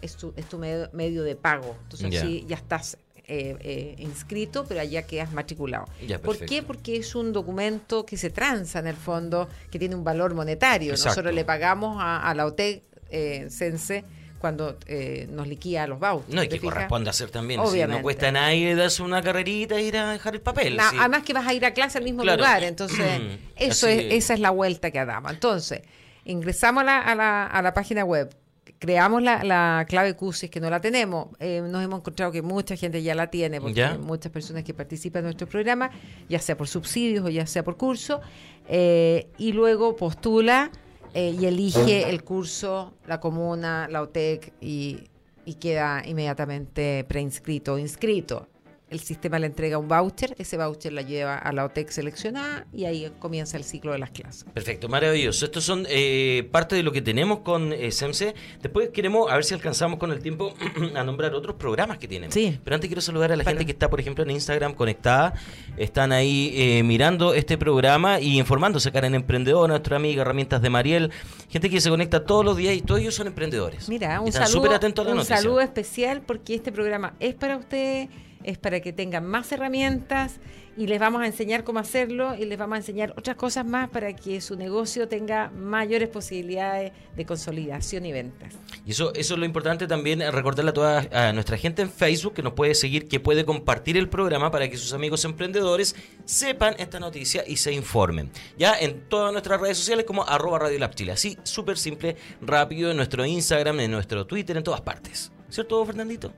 [0.00, 1.76] Es tu, es tu medio, medio de pago.
[1.84, 2.98] Entonces, sí, ya estás
[3.28, 5.86] eh, eh, inscrito, pero allá quedas matriculado.
[6.06, 6.62] Ya, ¿Por qué?
[6.62, 10.90] Porque es un documento que se transa en el fondo, que tiene un valor monetario.
[10.90, 11.10] Exacto.
[11.10, 14.04] Nosotros le pagamos a, a la OTEC eh, Sense
[14.42, 16.34] cuando eh, nos liquida los vouchers.
[16.34, 17.60] No, y ¿te que corresponde hacer también.
[17.68, 20.80] si no cuesta a darse una carrerita e ir a dejar el papel.
[20.80, 20.96] Sí.
[20.98, 22.38] Además que vas a ir a clase al mismo Claro.
[22.38, 23.06] lugar, entonces
[23.56, 24.12] eso Así es, es.
[24.14, 25.30] esa es la vuelta que damos.
[25.30, 25.82] Entonces,
[26.24, 28.34] ingresamos a la, a la, a la página web,
[28.78, 32.76] creamos la, la clave QSIS que no la tenemos, eh, nos hemos encontrado que mucha
[32.76, 33.92] gente ya la tiene, porque Ya.
[33.92, 35.90] hay muchas personas que participan en nuestro programa,
[36.28, 38.20] ya sea por subsidios o ya sea por curso,
[38.68, 40.70] eh, y luego postula
[41.14, 45.08] eh, y elige el curso, la comuna, la OTEC y,
[45.44, 48.48] y queda inmediatamente preinscrito o inscrito.
[48.92, 52.84] El sistema le entrega un voucher, ese voucher la lleva a la OTEC seleccionada y
[52.84, 54.44] ahí comienza el ciclo de las clases.
[54.52, 55.46] Perfecto, maravilloso.
[55.46, 58.34] Estos son eh, parte de lo que tenemos con eh, SEMSE.
[58.60, 60.52] Después queremos, a ver si alcanzamos con el tiempo
[60.94, 62.30] a nombrar otros programas que tienen.
[62.30, 62.60] Sí.
[62.62, 63.56] Pero antes quiero saludar a la Para.
[63.56, 65.32] gente que está, por ejemplo, en Instagram conectada.
[65.78, 68.92] Están ahí eh, mirando este programa y informándose.
[68.92, 71.10] Karen Emprendedora, nuestra amiga Herramientas de Mariel.
[71.48, 73.88] Gente que se conecta todos los días y todos ellos son emprendedores.
[73.88, 75.36] Mira, un están saludo, a la un noticia.
[75.38, 78.08] saludo especial porque este programa es para usted,
[78.44, 80.40] es para que tengan más herramientas
[80.76, 83.90] y les vamos a enseñar cómo hacerlo y les vamos a enseñar otras cosas más
[83.90, 88.54] para que su negocio tenga mayores posibilidades de consolidación y ventas.
[88.86, 92.34] Y eso, eso es lo importante también, eh, recordarle a toda nuestra gente en Facebook
[92.34, 96.74] que nos puede seguir, que puede compartir el programa para que sus amigos emprendedores sepan
[96.78, 98.30] esta noticia y se informen.
[98.58, 100.72] Ya en todas nuestras redes sociales como arroba Radio.
[101.12, 105.30] Así, súper simple, rápido, en nuestro Instagram, en nuestro Twitter, en todas partes.
[105.48, 106.32] ¿Cierto, Fernandito?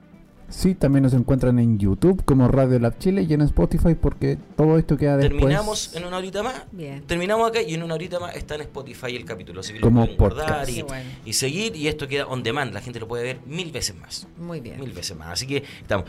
[0.49, 4.77] Sí, también nos encuentran en YouTube como Radio Lab Chile y en Spotify porque todo
[4.77, 5.39] esto queda después.
[5.39, 6.63] Terminamos en una horita más.
[6.71, 7.01] Bien.
[7.07, 9.61] Terminamos acá y en una horita más está en Spotify el capítulo.
[9.61, 10.69] Así que Como lo podcast.
[10.69, 11.09] y, Qué bueno.
[11.25, 11.75] y seguir.
[11.75, 12.73] Y esto queda on demand.
[12.73, 14.27] La gente lo puede ver mil veces más.
[14.37, 14.79] Muy bien.
[14.79, 15.29] Mil veces más.
[15.29, 16.05] Así que estamos.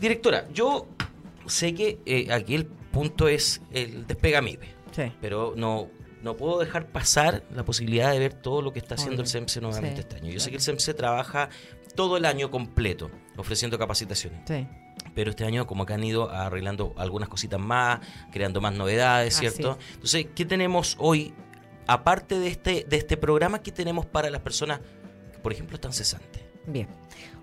[0.00, 0.86] Directora, yo
[1.46, 4.68] sé que eh, aquí el punto es el despega MIPE.
[4.92, 5.02] Sí.
[5.20, 5.88] Pero no,
[6.22, 9.24] no puedo dejar pasar la posibilidad de ver todo lo que está haciendo Obvio.
[9.24, 10.30] el CEMSE nuevamente Sí, este año.
[10.30, 11.48] Yo sé que el CEMSE trabaja
[11.94, 14.40] todo el año completo ofreciendo capacitaciones.
[14.46, 14.66] Sí.
[15.14, 18.00] Pero este año como que han ido arreglando algunas cositas más,
[18.30, 19.78] creando más novedades, ¿cierto?
[19.80, 19.94] es.
[19.94, 21.34] Entonces, ¿qué tenemos hoy?
[21.86, 24.80] Aparte de este, de este programa, ¿qué tenemos para las personas
[25.32, 26.42] que, por ejemplo, están cesantes?
[26.66, 26.88] Bien.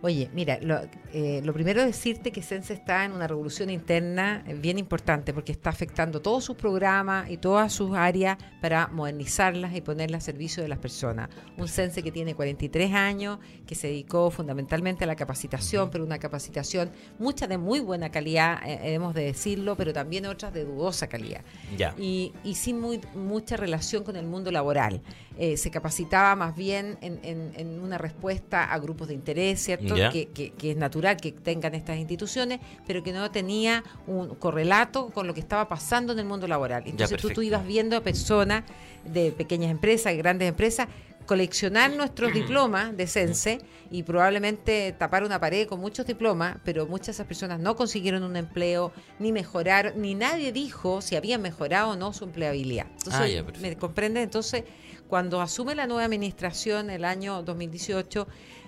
[0.02, 0.80] Oye, mira, lo,
[1.12, 5.34] eh, lo primero es decirte que Sense está en una revolución interna eh, bien importante
[5.34, 10.26] porque está afectando todos sus programas y todas sus áreas para modernizarlas y ponerlas a
[10.28, 11.30] servicio de las personas.
[11.58, 16.18] Un Sense que tiene 43 años, que se dedicó fundamentalmente a la capacitación, pero una
[16.18, 21.08] capacitación, mucha de muy buena calidad, eh, debemos de decirlo, pero también otras de dudosa
[21.08, 21.42] calidad
[21.78, 21.94] Ya.
[21.98, 25.02] y, y sin muy, mucha relación con el mundo laboral.
[25.42, 29.96] Eh, se capacitaba más bien en, en- en una respuesta a grupos de interés, ¿cierto?
[30.12, 35.08] Que, que- que es natural que tengan estas instituciones, pero que no tenía un correlato
[35.12, 36.84] con lo que estaba pasando en el mundo laboral.
[36.86, 38.66] Entonces tú, tú ibas viendo a personas
[39.06, 40.90] de pequeñas empresas, grandes empresas,
[41.26, 43.60] coleccionar nuestros diplomas de Sense
[43.92, 48.24] y probablemente tapar una pared con muchos diplomas, pero muchas de esas personas no consiguieron
[48.24, 52.88] un empleo, ni mejoraron, ni nadie dijo si habían mejorado o no su empleabilidad.
[52.98, 53.44] Entonces, Ah, ya.
[53.62, 54.22] ¿me comprende?
[54.24, 54.64] Entonces,
[55.10, 58.28] cuando asume la nueva administración el año 2018,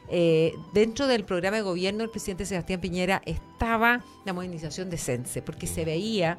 [0.09, 5.41] eh, dentro del programa de gobierno del presidente Sebastián Piñera estaba la modernización de Sense,
[5.41, 6.37] porque se veía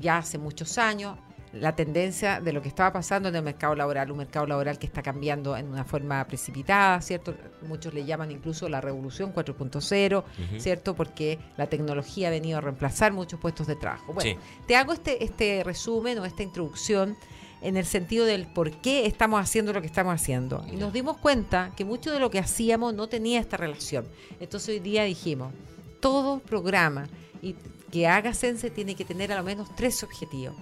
[0.00, 1.16] ya hace muchos años
[1.54, 4.84] la tendencia de lo que estaba pasando en el mercado laboral, un mercado laboral que
[4.84, 7.34] está cambiando en una forma precipitada, ¿cierto?
[7.66, 10.60] Muchos le llaman incluso la revolución 4.0, Ujú.
[10.60, 10.94] ¿cierto?
[10.94, 14.12] Porque la tecnología ha venido a reemplazar muchos puestos de trabajo.
[14.12, 14.36] Bueno, Sí.
[14.66, 17.16] te hago este, este resumen o esta introducción
[17.60, 20.64] en el sentido del por qué estamos haciendo lo que estamos haciendo.
[20.72, 24.06] Y nos dimos cuenta que mucho de lo que hacíamos no tenía esta relación.
[24.40, 25.52] Entonces hoy día dijimos,
[26.00, 27.08] todo programa
[27.42, 27.56] y
[27.90, 30.54] que haga Sense tiene que tener a lo menos tres objetivos.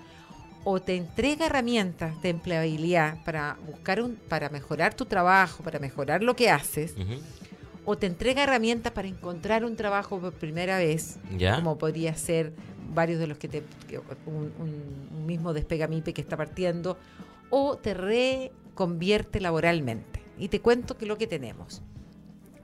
[0.64, 6.24] O te entrega herramientas de empleabilidad para buscar un, para mejorar tu trabajo, para mejorar
[6.24, 6.94] lo que haces,
[7.84, 11.54] o te entrega herramientas para encontrar un trabajo por primera vez, ¿Ya?
[11.54, 12.52] como podría ser
[12.94, 16.96] varios de los que te que un, mismo despegamipe que está partiendo,
[17.50, 20.22] o te reconvierte laboralmente.
[20.38, 21.82] Y te cuento que lo que tenemos.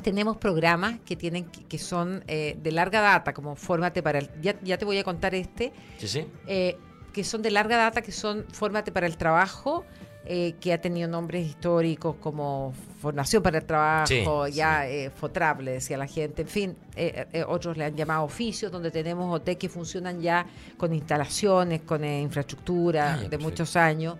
[0.03, 4.31] Tenemos programas que tienen que, que son eh, de larga data, como Fórmate para el.
[4.43, 6.27] Ya, ya te voy a contar este, Sí, sí.
[6.47, 6.77] eh,
[7.13, 9.85] que son de larga data, que son Fórmate para el Trabajo,
[10.25, 15.61] eh, que ha tenido nombres históricos como Formación para el Trabajo, Sí, ya eh, Fotrap,
[15.63, 19.35] le decía la gente, en fin, eh, eh, otros le han llamado oficios, donde tenemos
[19.35, 24.17] OT que funcionan ya con instalaciones, con eh, infraestructura Ah, de muchos años.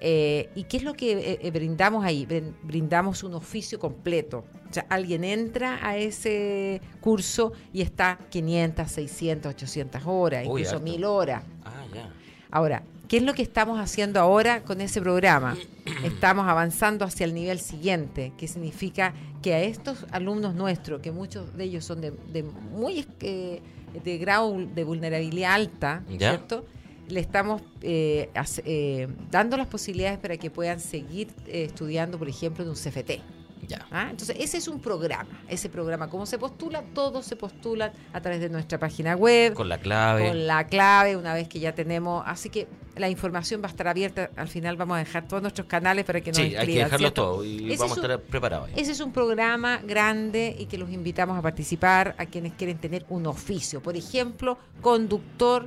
[0.00, 2.26] Eh, ¿Y qué es lo que eh, eh, brindamos ahí?
[2.26, 4.44] Brin- Brindamos un oficio completo.
[4.68, 10.72] O sea, alguien entra a ese curso y está 500, 600, 800 horas, Uy, incluso
[10.76, 10.84] harto.
[10.84, 11.44] 1000 horas.
[11.64, 12.10] Ah, ya.
[12.50, 15.56] Ahora, ¿qué es lo que estamos haciendo ahora con ese programa?
[16.04, 21.56] Estamos avanzando hacia el nivel siguiente, que significa que a estos alumnos nuestros, que muchos
[21.56, 23.60] de ellos son de, de muy eh,
[24.04, 26.30] de grado de vulnerabilidad alta, Ya.
[26.30, 26.66] ¿cierto?
[27.08, 28.30] Le estamos eh,
[28.64, 33.20] eh, dando las posibilidades para que puedan seguir eh, estudiando, por ejemplo, en un CFT.
[33.66, 33.86] Ya.
[33.90, 34.08] ¿ah?
[34.10, 35.40] Entonces, ese es un programa.
[35.48, 36.82] Ese programa, ¿cómo se postula?
[36.94, 40.28] Todos se postulan a través de nuestra página web Con la clave.
[40.28, 42.22] con la clave una vez que ya tenemos.
[42.26, 44.30] Así que la información va a estar abierta.
[44.36, 46.84] Al final vamos a dejar todos nuestros canales para que nos Sí, hay que inscriban,
[46.86, 47.22] dejarlo ¿cierto?
[47.22, 48.70] todo y Ese vamos es a estar preparados.
[48.76, 53.04] Ese es un programa grande y que los invitamos a participar a quienes quieren tener
[53.08, 53.82] un oficio.
[53.82, 55.66] Por ejemplo, conductor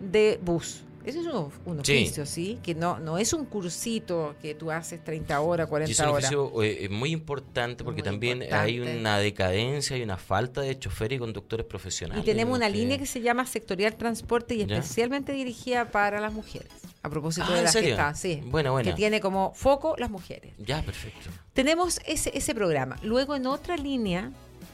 [0.00, 0.84] de bus.
[1.04, 2.58] Ese es un, un oficio, ¿sí?
[2.62, 6.06] Que no, no es un cursito que tú haces 30 horas, Y 40 es un
[6.06, 6.24] horas.
[6.24, 8.64] oficio eh, eh, muy importante porque Muy también importante.
[8.64, 12.22] hay una decadencia y una falta de choferes y conductores profesionales.
[12.22, 14.76] Y tenemos una que- línea que se llama Sectorial Transporte y Ya.
[14.76, 16.68] especialmente dirigida para las mujeres.
[17.02, 17.94] A propósito Ah, de ¿en las que serio?
[17.94, 18.42] está, sí.
[18.44, 18.90] Buena, buena.
[18.90, 20.52] Que tiene como foco las mujeres.
[20.58, 21.30] Ya, perfecto.
[21.54, 22.96] Tenemos ese, ese programa.
[23.02, 24.32] Luego en otra línea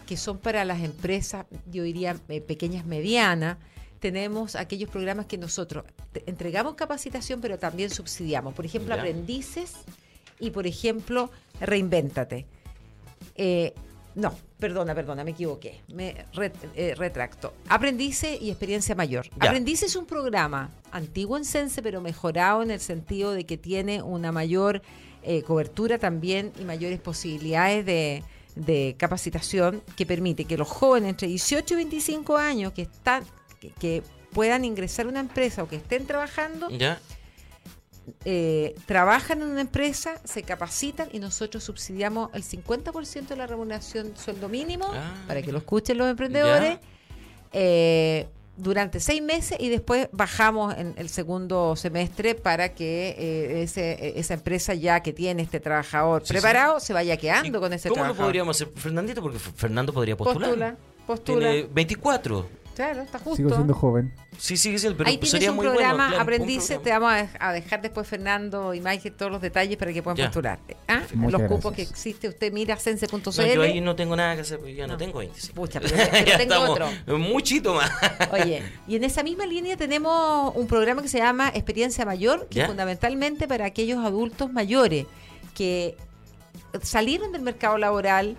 [0.08, 3.58] que son para las empresas, yo diría eh, pequeñas, medianas,
[4.00, 5.84] tenemos aquellos programas que nosotros
[6.26, 8.54] entregamos capacitación, pero también subsidiamos.
[8.54, 9.00] Por ejemplo, Ya.
[9.00, 9.74] aprendices
[10.38, 11.30] y, por ejemplo,
[11.60, 12.46] reinvéntate.
[13.36, 13.74] Eh,
[14.14, 15.82] no, perdona, perdona, me equivoqué.
[15.92, 16.24] Me
[16.74, 17.52] eh, retracto.
[17.68, 19.28] Aprendice y experiencia mayor.
[19.42, 19.48] Ya.
[19.48, 24.02] Aprendice es un programa antiguo en Sense, pero mejorado en el sentido de que tiene
[24.02, 24.80] una mayor
[25.22, 28.22] eh, cobertura también y mayores posibilidades de,
[28.54, 33.24] de capacitación que permite que los jóvenes entre 18 y 25 años que están
[33.78, 34.02] que, que
[34.32, 36.98] puedan ingresar a una empresa o que estén trabajando ¿Ya?
[38.24, 44.16] eh, trabajan en una empresa, se capacitan y nosotros subsidiamos el 50% de la remuneración
[44.16, 46.78] sueldo mínimo Ah, para que lo escuchen los emprendedores
[47.52, 54.18] eh, durante seis meses y después bajamos en el segundo semestre para que eh, ese-
[54.18, 56.32] esa empresa ya que tiene este trabajador Sí, sí.
[56.34, 58.26] preparado se vaya quedando ¿Y con ese ¿Cómo lo trabajador.
[58.28, 59.20] podríamos hacer, Fernandito?
[59.20, 60.48] Porque Fernando podría postular.
[60.48, 60.76] Postula,
[61.06, 61.50] postula.
[61.50, 62.48] Tiene 24.
[62.76, 63.36] Claro, está justo.
[63.36, 64.12] Sigo siendo joven.
[64.38, 66.08] Sí, sí, sí, pero Ahí tienes sería un muy programa, bueno.
[66.08, 66.84] claro, un aprendices, programa.
[66.84, 70.02] te vamos a dej- a dejar después Fernando y Mike todos los detalles para que
[70.02, 70.26] puedan Ya.
[70.26, 70.58] postular.
[70.86, 71.00] ¿Ah?
[71.14, 73.16] Los cupos que existe, usted mira sense.cl.
[73.24, 74.98] No, yo ahí no tengo nada que hacer, porque ya no, No.
[74.98, 75.54] tengo 25.
[75.54, 77.18] Pucha, pero, pero Ya tengo estamos otro.
[77.18, 77.90] Muchito más.
[78.30, 82.56] Oye, y en esa misma línea tenemos un programa que se llama Experiencia Mayor, que
[82.56, 82.62] ¿Ya?
[82.64, 85.06] es fundamentalmente para aquellos adultos mayores
[85.54, 85.96] que
[86.82, 88.36] salieron del mercado laboral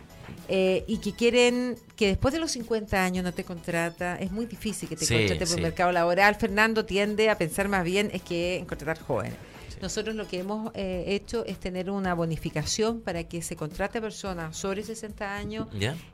[0.49, 4.45] eh, y que quieren que después de los 50 años no te contrata, es muy
[4.45, 5.55] difícil que te Sí, contrate por sí.
[5.55, 6.35] el mercado laboral.
[6.35, 9.35] Fernando tiende a pensar más bien es que en contratar jóvenes.
[9.81, 14.01] Nosotros lo que hemos eh, hecho es tener una bonificación para que se contrate a
[14.01, 15.67] personas sobre 60 años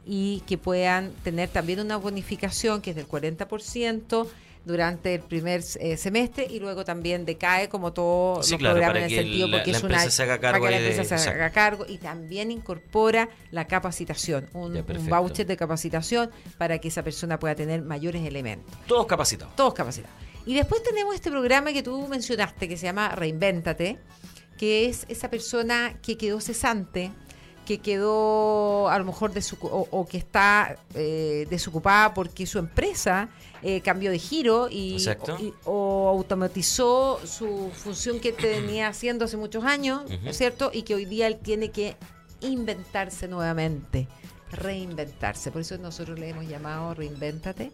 [0.05, 4.27] y que puedan tener también una bonificación que es del 40%
[4.65, 8.97] durante el primer eh, semestre y luego también decae como todos Sí, los claro, programas
[8.97, 10.91] en el sentido la- porque la es una se haga cargo para que la de-
[10.91, 16.31] empresa se haga cargo y también incorpora la capacitación, un, Ya, un voucher de capacitación
[16.57, 19.55] para que esa persona pueda tener mayores elementos Todos capacitados.
[19.55, 20.15] todos capacitados.
[20.45, 23.97] Y después tenemos este programa que tú mencionaste que se llama Reinvéntate,
[24.57, 27.11] que es esa persona que quedó cesante,
[27.65, 33.29] que quedó a lo mejor desocu- o, o que está eh, desocupada porque su empresa
[33.63, 34.97] eh, cambió de giro y,
[35.63, 40.33] o automatizó su función que tenía haciendo hace muchos años, Ujú.
[40.33, 40.69] ¿cierto?
[40.73, 41.95] Y que hoy día él tiene que
[42.41, 44.07] inventarse nuevamente,
[44.51, 45.49] reinventarse.
[45.51, 47.71] Por eso nosotros le hemos llamado Reinvéntate.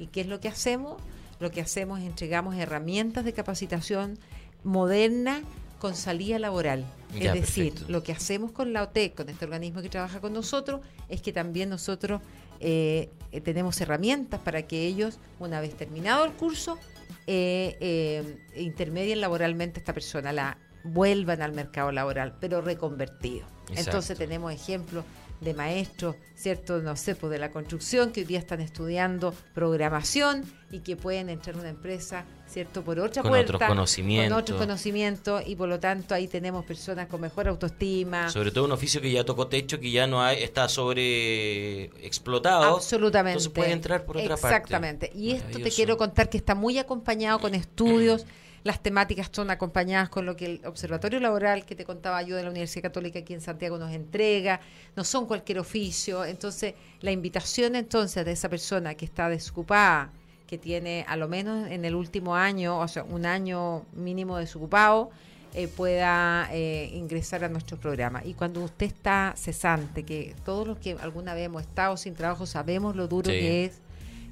[0.00, 1.00] ¿Y qué es lo que hacemos?
[1.38, 4.18] Lo que hacemos es entregamos herramientas de capacitación
[4.64, 5.42] moderna
[5.78, 6.84] con salida laboral.
[7.14, 7.92] Ya, es decir, perfecto.
[7.92, 11.32] lo que hacemos con la OTEC, con este organismo que trabaja con nosotros, es que
[11.32, 12.20] también nosotros
[12.60, 16.78] eh, eh, tenemos herramientas para que ellos, una vez terminado el curso,
[17.26, 23.46] eh, intermedien laboralmente a esta persona, la vuelvan al mercado laboral, pero reconvertido.
[23.68, 23.80] Exacto.
[23.80, 25.04] Entonces tenemos ejemplos
[25.40, 26.78] de maestros, ¿cierto?
[26.78, 31.28] No sé, pues de la construcción, que hoy día están estudiando programación y que pueden
[31.28, 32.82] entrar a una empresa, ¿cierto?
[32.82, 33.54] Por otra Con puerta.
[33.54, 34.32] otros conocimientos.
[34.32, 38.30] Con otros conocimientos y por lo tanto ahí tenemos personas con mejor autoestima.
[38.30, 42.76] Sobre todo un oficio que ya tocó techo, que ya no hay, está sobre explotado.
[42.76, 43.38] Absolutamente.
[43.38, 44.56] Entonces puede entrar por otra parte.
[44.56, 45.12] Exactamente.
[45.14, 48.26] Y esto te quiero contar que está muy acompañado con estudios.
[48.64, 52.42] Las temáticas son acompañadas con lo que el Observatorio Laboral que te contaba yo de
[52.42, 54.60] la Universidad Católica aquí en Santiago nos entrega.
[54.96, 56.24] No son cualquier oficio.
[56.24, 60.10] Entonces, la invitación entonces de esa persona que está desocupada,
[60.46, 65.10] que tiene a lo menos en el último año, o sea, un año mínimo desocupado,
[65.54, 68.22] eh, pueda eh, ingresar a nuestro programa.
[68.24, 72.44] Y cuando usted está cesante, que todos los que alguna vez hemos estado sin trabajo
[72.44, 73.38] sabemos lo duro Sí.
[73.38, 73.80] que es,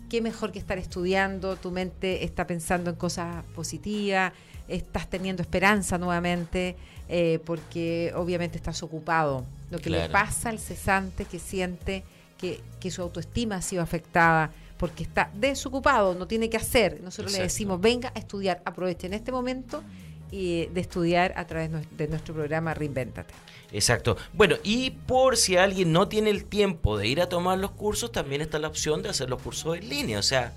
[0.09, 4.33] qué mejor que estar estudiando, tu mente está pensando en cosas positivas,
[4.69, 6.77] estás teniendo esperanza nuevamente,
[7.09, 9.45] eh, porque obviamente estás ocupado.
[9.71, 12.05] Lo que le pasa al cesante que siente
[12.38, 17.01] que, que su autoestima ha sido afectada porque está desocupado, no tiene que hacer.
[17.03, 19.83] Nosotros le decimos, venga a estudiar, aproveche en este momento
[20.31, 23.33] y de estudiar a través de nuestro programa Reinvéntate.
[23.76, 24.16] Exacto.
[24.32, 28.10] Bueno, y por si alguien no tiene el tiempo de ir a tomar los cursos,
[28.10, 30.18] también está la opción de hacer los cursos en línea.
[30.18, 30.54] O sea,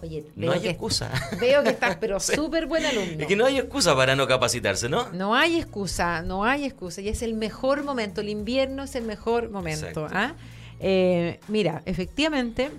[0.00, 1.10] Oye, no hay que, excusa.
[1.40, 3.22] veo que estás pero súper buen alumno.
[3.22, 5.10] Es que no hay excusa para no capacitarse, ¿no?
[5.12, 7.00] No hay excusa, no hay excusa.
[7.00, 8.20] Y es el mejor momento.
[8.20, 10.06] El invierno es el mejor momento.
[10.12, 10.34] ¿ah?
[10.78, 12.70] Eh, mira, efectivamente,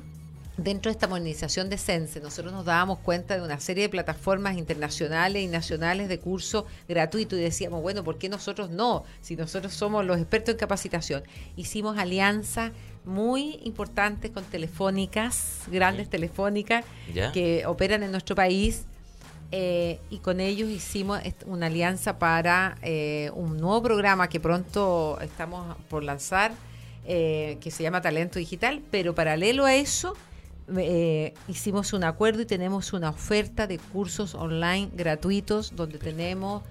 [0.57, 4.57] dentro de esta modernización de Sense, nosotros nos dábamos cuenta de una serie de plataformas
[4.57, 9.03] internacionales y nacionales de curso gratuito y decíamos, bueno, ¿por qué nosotros no?
[9.21, 11.23] Si nosotros somos los expertos en capacitación.
[11.55, 12.71] Hicimos alianzas
[13.05, 17.31] muy importantes con telefónicas, grandes telefónicas, ¿Ya?
[17.31, 18.83] que operan en nuestro país.
[19.51, 25.77] eh, y con ellos hicimos una alianza para eh, un nuevo programa que pronto estamos
[25.89, 26.51] por lanzar,
[27.05, 30.17] eh, que se llama Talento Digital, pero paralelo a eso
[30.75, 36.63] eh, hicimos un acuerdo y tenemos una oferta de cursos online gratuitos donde tenemos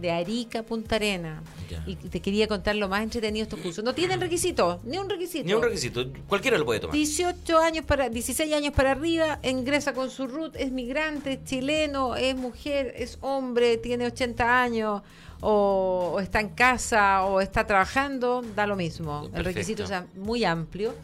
[0.00, 1.42] de Arica a Punta Arena.
[1.68, 1.82] Ya.
[1.86, 3.84] Y te quería contar lo más entretenido de estos cursos.
[3.84, 5.44] No tienen requisito, ni un requisito.
[5.44, 6.96] Ni un requisito, cualquiera lo puede tomar.
[6.96, 12.16] 18 años para 16 años para arriba, ingresa con su root, es migrante, es chileno,
[12.16, 15.02] es mujer, es hombre, tiene 80 años
[15.40, 19.28] o, o está en casa o está trabajando, da lo mismo.
[19.34, 20.94] El requisito es muy amplio.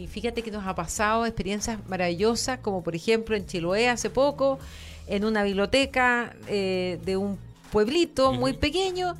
[0.00, 4.58] Y fíjate que nos ha pasado experiencias maravillosas, como por ejemplo en Chiloé hace poco,
[5.06, 7.38] en una biblioteca eh, de un
[7.70, 9.14] pueblito muy pequeño,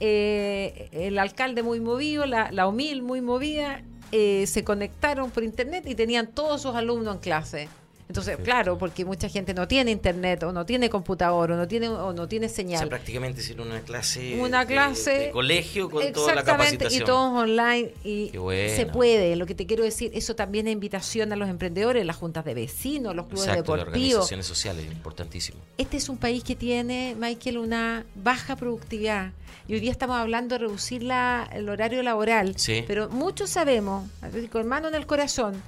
[0.00, 5.84] eh, el alcalde muy movido, la, la OMIL muy movida, eh, se conectaron por internet
[5.86, 7.68] y tenían todos sus alumnos en clase.
[8.08, 8.44] Entonces, Perfecto.
[8.44, 12.12] claro, porque mucha gente no tiene internet o no tiene computador o no tiene o
[12.12, 12.88] no tiene O sea, señal.
[12.88, 17.02] prácticamente hicieron una clase, Una de- clase- de, colegio con toda la Exactamente, capacitación.
[17.02, 18.76] y todos online y bueno.
[18.76, 19.34] se puede.
[19.36, 22.52] Lo que te quiero decir, eso también es invitación a los emprendedores, las juntas de
[22.54, 24.08] vecinos, los clubes Exacto, las deportivos.
[24.14, 25.58] organizaciones sociales, importantísimo.
[25.78, 29.32] Este es un país que tiene, Michael, una baja productividad.
[29.68, 32.54] Y hoy día estamos hablando de reducir la, el horario laboral.
[32.58, 32.84] Sí.
[32.86, 34.06] Pero muchos sabemos,
[34.50, 35.62] con mano en el corazón,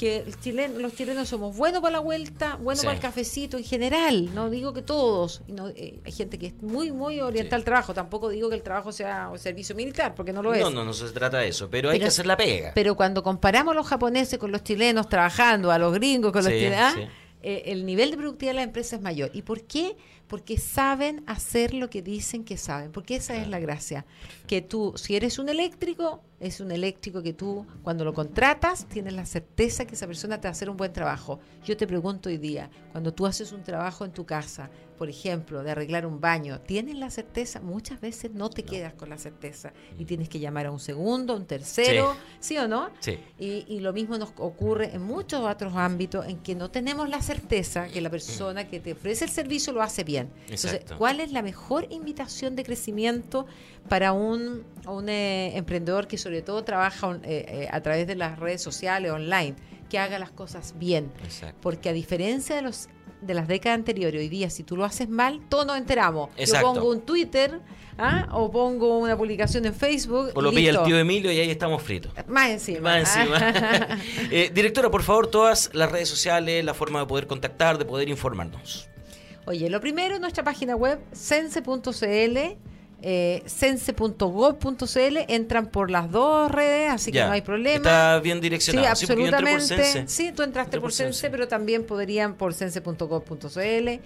[0.00, 2.86] que el los chilenos somos buenos para la vuelta, buenos Sí.
[2.86, 4.34] para el cafecito en general.
[4.34, 5.42] No digo que todos.
[5.46, 7.60] No, eh, hay gente que es muy, muy orientada Sí.
[7.60, 7.92] al trabajo.
[7.92, 10.62] Tampoco digo que el trabajo sea un servicio militar, porque no lo es.
[10.62, 12.72] No, no, no se trata de eso, pero, hay que hacer la pega.
[12.74, 16.50] Pero cuando comparamos a los japoneses con los chilenos trabajando, a los gringos con los
[16.52, 17.08] chilenos, ¿ah?
[17.42, 19.30] Eh, el nivel de productividad de la empresa es mayor.
[19.34, 19.96] ¿Y por qué?
[20.30, 22.92] Porque saben hacer lo que dicen que saben.
[22.92, 24.06] Porque esa es la gracia.
[24.46, 29.12] Que tú, si eres un eléctrico, es un eléctrico que tú, cuando lo contratas, tienes
[29.12, 31.40] la certeza que esa persona te va a hacer un buen trabajo.
[31.64, 34.70] Yo te pregunto hoy día, cuando tú haces un trabajo en tu casa,
[35.00, 37.58] por ejemplo, de arreglar un baño, ¿tienes la certeza?
[37.62, 41.32] Muchas veces no te quedas con la certeza y tienes que llamar a un segundo,
[41.32, 42.90] a un tercero, ¿sí, o no?
[43.00, 43.18] Sí.
[43.38, 47.22] Y, y lo mismo nos ocurre en muchos otros ámbitos en que no tenemos la
[47.22, 50.28] certeza que la persona que te ofrece el servicio lo hace bien.
[50.50, 50.82] Entonces.
[50.98, 53.46] ¿cuál es la mejor invitación de crecimiento
[53.88, 58.16] para un, un, eh, emprendedor que sobre todo trabaja on- eh, eh, a través de
[58.16, 59.54] las redes sociales, online,
[59.88, 61.10] que haga las cosas bien?
[61.24, 61.56] Exacto.
[61.62, 62.90] Porque a diferencia de los
[63.20, 66.30] de las décadas anteriores, hoy día, si tú lo haces mal, todos nos enteramos.
[66.36, 66.68] Exacto.
[66.68, 67.60] Yo pongo un Twitter
[67.98, 68.28] ¿ah?
[68.32, 70.32] o pongo una publicación en Facebook.
[70.34, 72.12] O lo pilla el tío Emilio y ahí estamos fritos.
[72.26, 72.80] Más encima.
[72.80, 73.38] Más encima.
[74.30, 78.08] Eh, directora, por favor, todas las redes sociales, la forma de poder contactar, de poder
[78.08, 78.88] informarnos.
[79.46, 82.38] Oye, lo primero, nuestra página web, sense.cl,
[83.02, 87.26] eh, sense.gov.cl, entran por las dos redes, así que Ya.
[87.26, 87.76] no hay problema.
[87.76, 88.96] Está bien Sí, direccionado.
[88.96, 89.92] Sí, yo entré por absolutamente.
[89.92, 90.14] Sense.
[90.14, 91.30] Sí, tú entraste por por Sense, Sense.
[91.30, 94.00] pero también podrían por sense.gov.cl.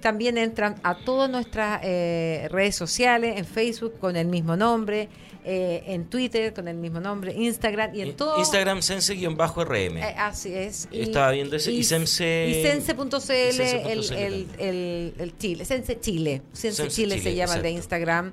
[0.00, 5.08] También entran a todas nuestras eh, redes sociales, en Facebook con el mismo nombre,
[5.44, 8.38] eh, en Twitter con el mismo nombre, Instagram y en todo.
[8.38, 9.96] Instagram sense-rm.
[9.98, 10.88] Eh, así es.
[10.92, 16.42] Estaba viendo ese, y Sense- Y sense.cl, el, el, el, el Chile, Sense Chile.
[16.52, 17.70] Sense, Sense Chile, Chile, se llama el de.
[17.70, 18.32] Instagram.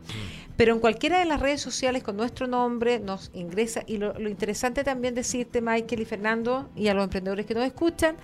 [0.57, 3.83] Pero en cualquiera de las redes sociales con nuestro nombre nos ingresa.
[3.85, 7.63] Y lo, lo interesante también decirte, Michael y Fernando, y a los emprendedores que nos
[7.63, 8.15] escuchan,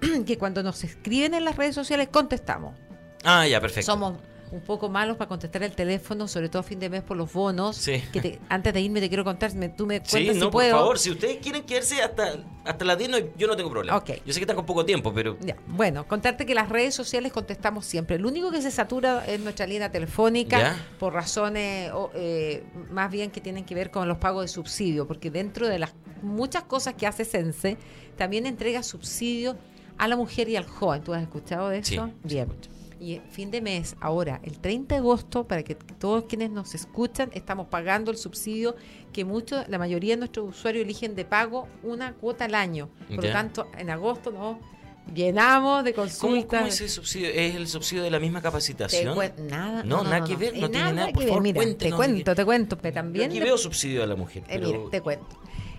[0.26, 2.74] que cuando nos escriben en las redes sociales contestamos.
[3.24, 3.90] Ah, ya, perfecto.
[3.92, 4.14] Somos
[4.52, 7.32] un poco malos para contestar el teléfono, sobre todo a fin de mes por los
[7.32, 7.76] bonos.
[7.76, 8.02] Sí.
[8.12, 10.64] Que te- antes de irme te quiero contar, me- tú me Sí, no, si por
[10.68, 12.34] favor, si ustedes quieren quedarse hasta,
[12.64, 13.96] hasta las 10, no, yo no tengo problema.
[13.96, 14.10] Ok.
[14.26, 17.30] Yo sé que están con poco tiempo, pero Ya, bueno, contarte que las redes sociales
[17.32, 18.18] contestamos siempre.
[18.18, 20.86] Lo único que se satura es nuestra línea telefónica Ya.
[20.98, 25.06] por razones o, eh, más bien que tienen que ver con los pagos de subsidio,
[25.06, 25.92] porque dentro de las
[26.22, 27.76] muchas cosas que hace Sense,
[28.16, 29.56] también entrega subsidio
[30.00, 31.02] a la mujer y al joven.
[31.02, 32.06] ¿Tú has escuchado de eso?
[32.06, 32.48] sí, Bien.
[33.02, 37.30] Y fin de mes, ahora, el 30 de agosto, para que todos quienes nos escuchan,
[37.32, 38.76] estamos pagando el subsidio
[39.10, 42.90] que muchos, la mayoría de nuestros usuarios eligen de pago una cuota al año.
[43.14, 44.58] Por lo tanto, en agosto nos
[45.14, 46.46] llenamos de ¿cómo, consultas.
[46.60, 47.28] cómo es ese subsidio?
[47.30, 49.16] ¿Es el subsidio de la misma capacitación?
[49.48, 51.06] nada, No, nada que ver, no Eh, tiene nada.
[51.06, 51.28] que Por ver.
[51.30, 54.14] favor, Mira, te cuento, te cuento, que Yo también aquí le- veo subsidio a la
[54.16, 54.66] mujer, eh, pero...
[54.68, 55.26] mira, te cuento.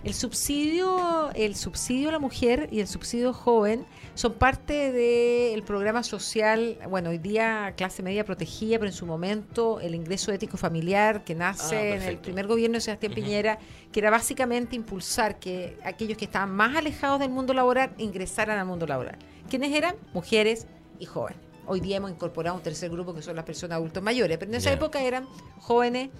[0.04, 6.02] El subsidio, el subsidio a la mujer y el subsidio joven son parte del programa
[6.02, 11.22] social, bueno, hoy día clase media protegida, pero en su momento el ingreso ético familiar
[11.22, 13.60] que nace Ah, en el primer gobierno de Sebastián Piñera,
[13.92, 18.66] que era básicamente impulsar que aquellos que estaban más alejados del mundo laboral ingresaran al
[18.66, 19.18] mundo laboral.
[19.48, 19.94] ¿Quiénes eran?
[20.12, 20.66] Mujeres
[20.98, 21.38] y jóvenes.
[21.64, 24.56] Hoy día hemos incorporado un tercer grupo que son las personas adultos mayores, pero en
[24.56, 25.28] esa época eran
[25.60, 26.10] jóvenes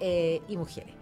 [0.00, 0.94] eh, y mujeres.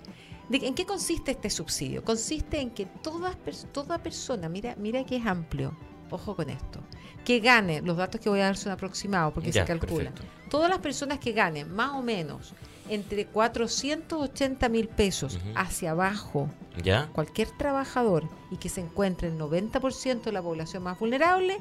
[0.48, 2.04] ¿De- ¿En qué consiste este subsidio?
[2.04, 5.76] Consiste en que todas, pers- toda persona, mira, mira que es amplio,
[6.10, 6.80] ojo con esto,
[7.24, 10.50] que gane, los datos que voy a dar son aproximados porque Ya, se calcula, perfecto.
[10.50, 12.52] todas las personas que ganen más o menos
[12.90, 16.50] entre 480 mil pesos hacia abajo,
[16.82, 17.08] ¿Ya?
[17.14, 21.56] cualquier trabajador y que se encuentre el 90% de la población más vulnerable,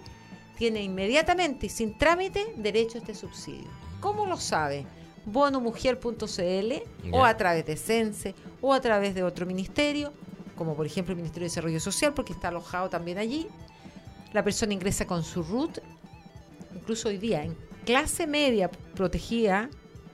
[0.58, 3.70] tiene inmediatamente y sin trámite derecho a este subsidio.
[4.02, 4.86] ¿Cómo lo sabe?
[5.26, 6.74] bonomujer.cl
[7.12, 10.14] o a través de Sense o a través de otro ministerio,
[10.56, 13.48] como por ejemplo el Ministerio de Desarrollo Social, porque está alojado también allí.
[14.34, 15.80] La persona ingresa con su RUT,
[16.76, 17.56] incluso hoy día en
[17.86, 19.70] clase media protegida,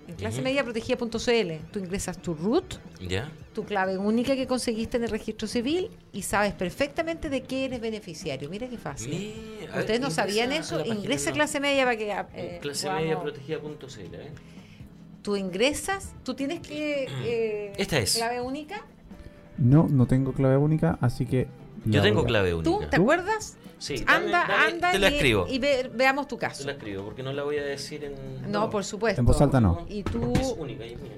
[0.07, 2.75] en clase media protegida.cl, tú ingresas tu RUT,
[3.07, 3.31] ¿Ya?
[3.53, 7.79] tu clave única que conseguiste en el registro civil y sabes perfectamente de qué eres
[7.79, 8.49] beneficiario.
[8.49, 9.11] Mira qué fácil.
[9.59, 10.83] Ver, ¿Ustedes no sabían eso?
[10.83, 12.11] Ingresa a clase media para que...
[12.33, 14.31] eh, clase media protegida.cl, ¿eh?
[15.29, 17.03] Tú ingresas, tú tienes que...
[17.23, 18.15] eh, Esta es.
[18.15, 18.83] Clave única.
[19.59, 21.47] No, no tengo clave única, así que...
[21.85, 22.89] Yo tengo clave ¿Tú única.
[22.89, 23.55] te acuerdas?
[23.77, 25.45] Sí, anda, dame- anda Te la y, escribo.
[25.47, 26.65] y ve- veamos tu Te caso.
[26.65, 28.51] la escribo, porque no la voy a decir en...
[28.51, 29.21] No, por supuesto.
[29.21, 29.85] En voz alta no.
[29.87, 30.33] Y tú...
[30.33, 31.11] Es única, es mía.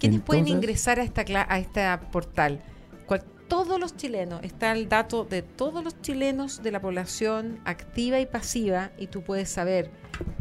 [0.00, 2.60] ¿Quiénes pueden ingresar a esta cla- a este portal?
[3.06, 8.18] Cual- todos los chilenos, está el dato de todos los chilenos de la población activa
[8.18, 9.92] y pasiva y tú puedes saber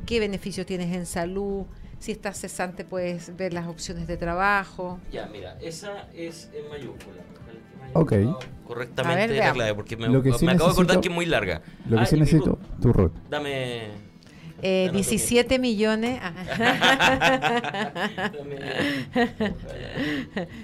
[0.07, 1.65] qué beneficios tienes en salud,
[2.03, 4.99] si estás cesante puedes ver las opciones de trabajo.
[5.09, 7.21] Ya, mira, esa es en mayúscula.
[7.93, 8.11] Ok.
[8.11, 10.99] acordado A Correctamente ver, la clave, porque me, Lo que sí me acabo de acordar
[10.99, 11.61] que es muy larga.
[11.89, 13.13] Lo que Ah, sí necesito, tu root.
[13.29, 13.87] Dame...
[14.61, 16.19] Eh, Anoto 17 millones.
[18.33, 18.69] Dame-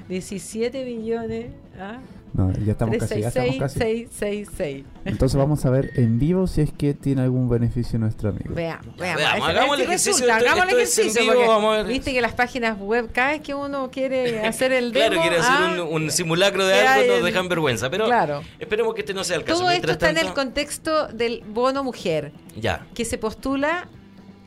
[0.10, 1.52] 17 millones.
[1.80, 2.00] ¿ah?
[2.34, 3.80] No, ya estamos casi, ya estamos 366 casi.
[3.80, 4.86] 666.
[5.06, 8.54] Entonces vamos a ver en vivo si es que tiene algún beneficio nuestro amigo.
[8.54, 9.18] Veamos, veamos.
[9.24, 11.22] veamos, hagamos el ejercicio, resulta, esto- hagamos el ejercicio.
[11.22, 11.86] vivo, porque vamos a ver.
[11.88, 15.08] Viste que las páginas web, cada vez que uno quiere hacer el demo.
[15.08, 17.90] Claro, quiere hacer ah, un, un simulacro de algo, nos dejan vergüenza.
[17.90, 18.42] Pero Claro.
[18.60, 19.60] esperemos que este no sea el caso.
[19.62, 23.88] Todo esto está en el contexto del bono mujer, Ya, que se postula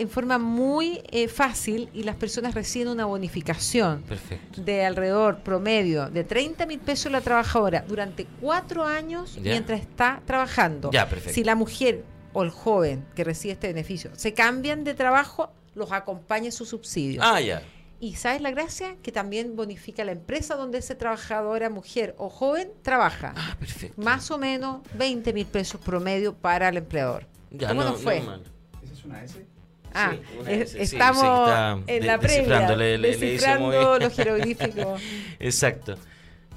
[0.03, 4.61] en forma muy eh, fácil y las personas reciben una bonificación perfecto.
[4.63, 9.53] de alrededor promedio de 30 mil pesos la trabajadora durante cuatro años Ya.
[9.53, 10.91] mientras está trabajando.
[10.93, 11.35] Ya, perfecto.
[11.35, 15.93] Si la mujer o el joven que recibe este beneficio se cambian de trabajo, los
[15.93, 17.21] acompaña su subsidio.
[17.25, 17.63] Ah, ya.
[18.01, 18.97] Y ¿sabes la gracia?
[19.03, 23.33] Que también bonifica la empresa donde ese trabajadora, mujer o joven, trabaja.
[23.37, 24.03] Ah, perfecto.
[24.03, 27.27] Más o menos 20 mil pesos promedio para el empleador.
[27.53, 28.21] Ya, ¿Cómo no, nos fue?
[28.21, 28.35] no.
[28.83, 29.47] ¿Esa es una S?
[29.95, 32.99] Ah, Sí, una es- S, sí, estamos sí, está en de- la previa, descifrando, le-
[32.99, 35.01] le- descifrando muy- los jeroglíficos.
[35.39, 35.97] Exacto.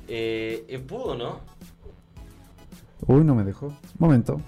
[0.07, 1.41] Eh, eh, ¿Pudo, no?
[3.07, 3.75] Uy, no me dejó.
[3.99, 4.41] Momento.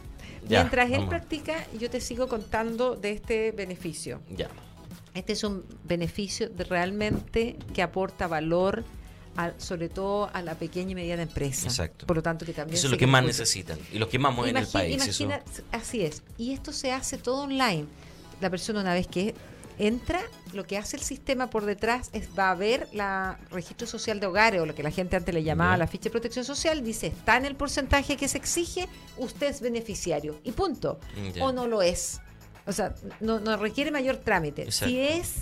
[0.47, 1.09] Ya, Mientras él vamos.
[1.09, 4.21] practica, yo te sigo contando de este beneficio.
[4.35, 4.47] Ya.
[5.13, 8.83] Este es un beneficio de realmente que aporta valor,
[9.35, 11.67] a- sobre todo a la pequeña y mediana empresa.
[11.67, 12.05] Exacto.
[12.07, 14.33] Por lo tanto, que también Eso es lo que más necesitan y los que más
[14.33, 15.05] mueven el país.
[15.05, 15.27] eso.
[15.71, 16.23] así es.
[16.37, 17.85] Y esto se hace todo online.
[18.41, 19.35] La persona una vez que
[19.79, 20.21] entra,
[20.53, 24.27] lo que hace el sistema por detrás es va a ver la registro social de
[24.27, 27.07] hogares o lo que la gente antes le llamaba la ficha de protección social, dice,
[27.07, 30.39] está en el porcentaje que se exige, usted es beneficiario.
[30.43, 30.99] Y punto.
[31.39, 32.21] O no lo es.
[32.65, 34.63] O sea, no, no requiere mayor trámite.
[34.63, 34.89] Exacto.
[34.89, 35.35] Si es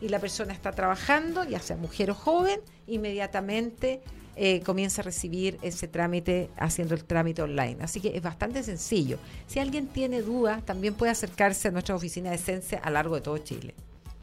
[0.00, 4.02] y la persona está trabajando, ya sea mujer o joven, inmediatamente
[4.36, 7.76] eh, comienza a recibir ese trámite haciendo el trámite online.
[7.82, 9.18] Así que es bastante sencillo.
[9.46, 13.14] Si alguien tiene dudas, también puede acercarse a nuestra oficina de Sense a lo largo
[13.16, 13.74] de todo Chile.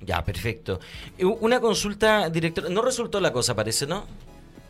[0.05, 0.79] Ya, perfecto.
[1.41, 2.69] Una consulta, director.
[2.71, 4.05] No resultó la cosa, parece, ¿no?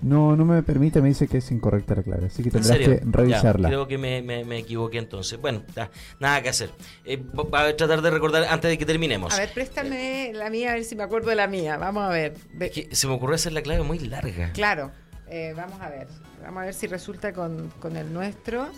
[0.02, 2.78] No, no me permite, me dice que es incorrecta la clave, así que ¿En tendrás
[2.78, 3.68] que revisarla.
[3.68, 5.40] Ya, creo que me, me- me equivoqué entonces.
[5.42, 6.70] Bueno, ya, nada que hacer.
[7.04, 9.34] Eh, va a tratar de recordar antes de que terminemos.
[9.34, 11.76] A ver, préstame la mía, a ver si me acuerdo de la mía.
[11.78, 12.34] Vamos a ver.
[12.54, 14.54] Ve- Es que se me ocurrió hacer la clave muy larga.
[14.54, 14.90] Claro,
[15.30, 16.08] eh, vamos a ver.
[16.42, 18.70] Vamos a ver si resulta con, con el nuestro.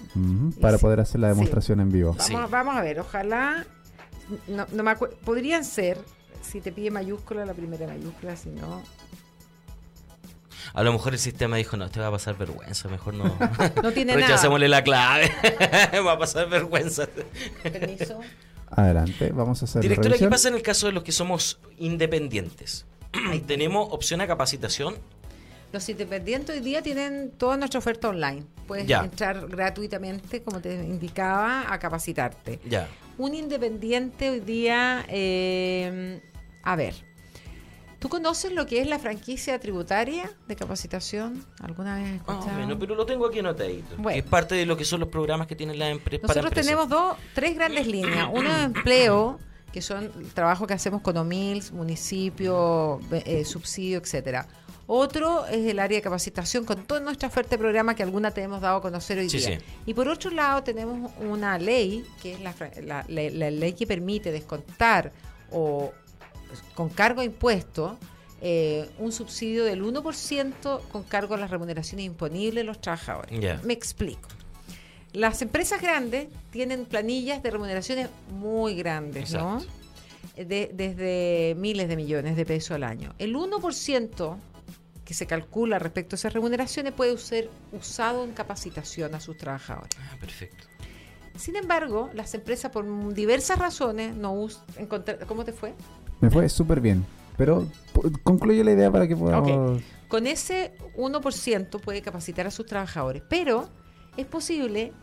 [0.60, 1.36] Para poder hacer la Sí.
[1.36, 2.10] demostración en vivo.
[2.12, 2.34] Vamos, Sí.
[2.50, 3.66] vamos a ver, ojalá.
[4.48, 5.98] No, no me Podrían ser,
[6.42, 8.82] si te pide mayúscula, la primera mayúscula, si no.
[10.74, 13.26] A lo mejor el sistema dijo, no, te va a pasar vergüenza, mejor no.
[13.84, 14.28] No tiene nada.
[14.28, 15.32] Rechacémosle la clave.
[16.06, 17.08] va a pasar vergüenza.
[17.64, 18.20] Permiso.
[18.70, 21.60] Adelante, vamos a hacer la Directora, ¿qué pasa en el caso de los que somos
[21.78, 22.86] independientes?
[23.48, 24.96] ¿Tenemos opción a capacitación?
[25.72, 28.44] Los independientes hoy día tienen toda nuestra oferta online.
[28.68, 29.00] Puedes Ya.
[29.04, 32.60] entrar gratuitamente, como te indicaba, a capacitarte.
[32.70, 32.88] Ya.
[33.18, 36.22] Un independiente hoy día, eh,
[36.64, 36.94] a ver,
[38.00, 41.46] ¿tú conoces lo que es la franquicia tributaria de capacitación?
[41.62, 42.58] ¿Alguna vez has escuchado?
[42.58, 43.96] bueno, pero lo tengo aquí anotadito.
[43.98, 44.18] Bueno.
[44.20, 46.28] Es parte de lo que son los programas que tienen las empresas.
[46.28, 48.28] Nosotros tenemos dos, tres grandes líneas.
[48.34, 49.40] Uno de empleo,
[49.72, 54.48] que son el trabajo que hacemos con OMILS, municipio, eh, subsidio, etcétera.
[54.94, 58.42] Otro es el área de capacitación con toda nuestra oferta de programa que alguna te
[58.42, 59.58] hemos dado a conocer hoy Sí, día.
[59.58, 59.66] sí.
[59.86, 63.88] Y por otro lado tenemos una ley, que es la, la- la- la ley que
[63.88, 65.14] permite descontar
[65.50, 65.94] o
[66.76, 67.98] con cargo a impuesto
[68.42, 73.64] eh, un subsidio del 1% con cargo a las remuneraciones imponibles de los trabajadores.
[73.64, 74.28] Me explico.
[75.14, 79.64] Las empresas grandes tienen planillas de remuneraciones muy grandes, ¿no?
[80.36, 83.14] De- desde miles de millones de pesos al año.
[83.20, 84.36] El 1%
[85.12, 89.90] que se calcula respecto a esas remuneraciones puede ser usado en capacitación a sus trabajadores.
[90.00, 90.64] Ah, perfecto.
[91.36, 94.64] Sin embargo, las empresas por diversas razones no usan...
[95.28, 95.74] ¿Cómo te fue?
[96.22, 97.06] Me fue súper bien.
[97.36, 97.68] Pero
[98.24, 99.82] concluye la idea para que podamos...
[100.08, 103.68] Con ese 1% puede capacitar a sus trabajadores, pero
[104.16, 104.94] es posible,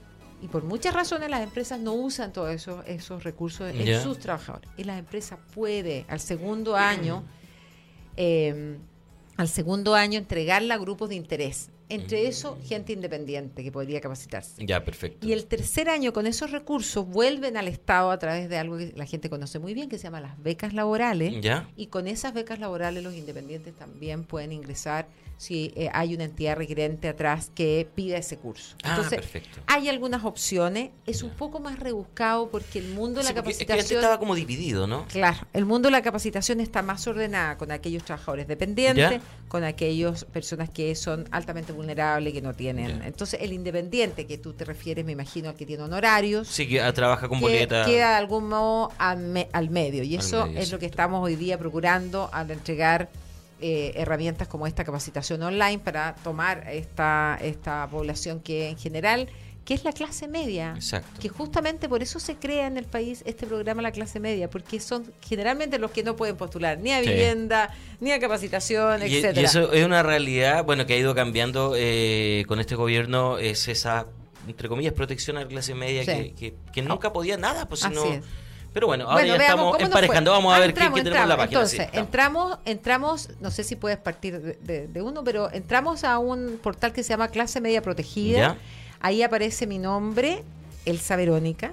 [0.41, 4.71] y por muchas razones las empresas no usan todos esos, esos recursos en sus trabajadores.
[4.79, 7.25] Y las empresas puede al segundo año,
[8.17, 8.79] eh,
[9.39, 11.71] al segundo año entregarla a grupos de interés.
[11.89, 14.65] Entre eso, gente independiente que podría capacitarse.
[14.67, 15.27] Ya, perfecto.
[15.27, 18.93] Y el tercer año, con esos recursos, vuelven al Estado a través de algo que
[18.97, 21.35] la gente conoce muy bien, que se llama las becas laborales.
[21.41, 21.69] ¿Ya?
[21.77, 25.07] Y con esas becas laborales los independientes también pueden ingresar
[25.39, 28.75] si eh, hay una entidad requerente atrás que pida ese curso.
[28.83, 29.61] Ah, Entonces, perfecto.
[29.69, 30.91] hay algunas opciones.
[31.07, 34.01] Es un poco más rebuscado porque el mundo de Sí, la porque es que capacitación...
[34.01, 35.07] estaba como dividido, ¿no?
[35.07, 39.21] Claro, el mundo de la capacitación está más ordenada con aquellos trabajadores dependientes, Ya.
[39.47, 42.99] con aquellas personas que son altamente vulnerables, que no tienen.
[43.01, 43.07] Ya.
[43.07, 46.83] Entonces, el independiente que tú te refieres, me imagino, al que tiene honorarios, Sí, que
[46.83, 47.87] ah, trabaja con que boleta.
[47.87, 50.03] queda de algún modo al, me- al medio.
[50.03, 51.03] Y Al eso medio, es lo que exacto.
[51.03, 53.09] estamos hoy día procurando al entregar
[53.61, 59.29] eh, herramientas como esta capacitación online para tomar esta, esta población que en general,
[59.69, 60.73] que es la clase media.
[60.77, 61.21] Exacto.
[61.21, 64.81] Que justamente por eso se crea en el país este programa La Clase Media, porque
[64.81, 67.09] son generalmente los que no pueden postular ni a Sí.
[67.11, 67.69] vivienda,
[68.01, 69.47] ni a capacitación, Y, y etcétera.
[69.47, 74.07] eso es una realidad, bueno, que ha ido cambiando eh, con este gobierno, es esa,
[74.47, 76.13] entre comillas, protección a la clase media Sí.
[76.13, 78.05] que, que- que nunca podía nada, pues si no...
[78.73, 81.05] Pero bueno, ahora Bueno, ya veamos estamos emparejando, vamos a Ah, ver entramos, qué, qué
[81.05, 81.67] tenemos en la página.
[81.67, 82.07] sí, Entonces, estamos.
[82.07, 86.59] entramos, entramos, no sé si puedes partir de, de- de uno, pero entramos a un
[86.63, 88.39] portal que se llama Clase Media Protegida.
[88.39, 88.57] Ya.
[89.01, 90.43] Ahí aparece mi nombre,
[90.85, 91.73] Elsa Verónica.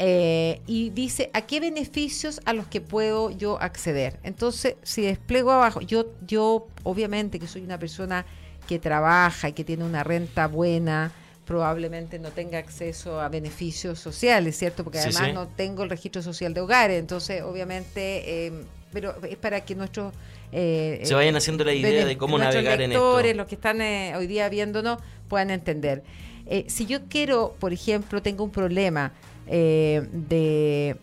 [0.00, 4.18] eh, y dice a qué beneficios a los que puedo yo acceder.
[4.22, 8.24] Entonces, si despliego abajo, yo, yo obviamente que soy una persona
[8.68, 11.10] que trabaja y que tiene una renta buena,
[11.44, 14.84] probablemente no tenga acceso a beneficios sociales, ¿cierto?
[14.84, 15.32] Porque además sí.
[15.32, 18.52] no tengo el registro social de hogares, entonces obviamente, eh,
[18.92, 20.12] pero es para que nuestros...
[20.52, 23.22] eh, Se vayan haciendo la idea de cómo navegar en esto.
[23.34, 24.98] los que están eh, hoy día viéndonos,
[25.28, 26.04] puedan entender.
[26.50, 29.12] Eh, si yo quiero, por ejemplo, tengo un problema
[29.46, 30.96] eh, de...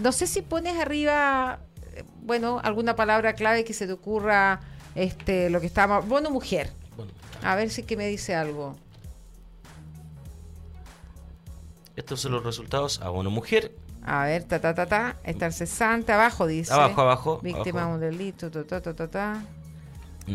[0.00, 1.58] No sé si pones arriba,
[1.94, 4.60] eh, bueno, alguna palabra clave que se te ocurra,
[4.94, 6.06] este, lo que estamos...
[6.06, 6.70] Bono mujer.
[7.42, 8.76] A ver si que me dice algo.
[11.96, 13.00] estos son los resultados.
[13.02, 13.72] Abono mujer,
[14.04, 15.16] A ver, ta, ta, ta, ta.
[15.24, 16.72] Está el cesante, abajo dice.
[16.72, 17.40] abajo, abajo.
[17.42, 17.94] Víctima de abajo.
[17.94, 19.42] un delito, ta, ta, ta, ta, ta.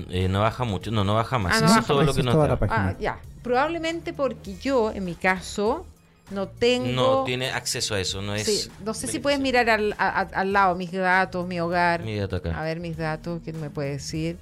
[0.09, 1.53] Eh, no baja mucho, no, no baja más.
[1.55, 2.05] Ah, no Eso baja es todo más.
[2.07, 2.53] lo que es nos toda da.
[2.53, 2.87] la página.
[2.89, 3.19] Ah, ya.
[3.43, 5.85] Probablemente porque yo, en mi caso,
[6.31, 6.91] no tengo...
[7.19, 8.43] No tiene acceso a eso, no es...
[8.45, 12.01] Sí, no sé si puedes mirar al, a- al lado mis datos, mi hogar.
[12.03, 12.59] Mi dato acá.
[12.59, 14.37] A ver mis datos, ¿quién me puede decir?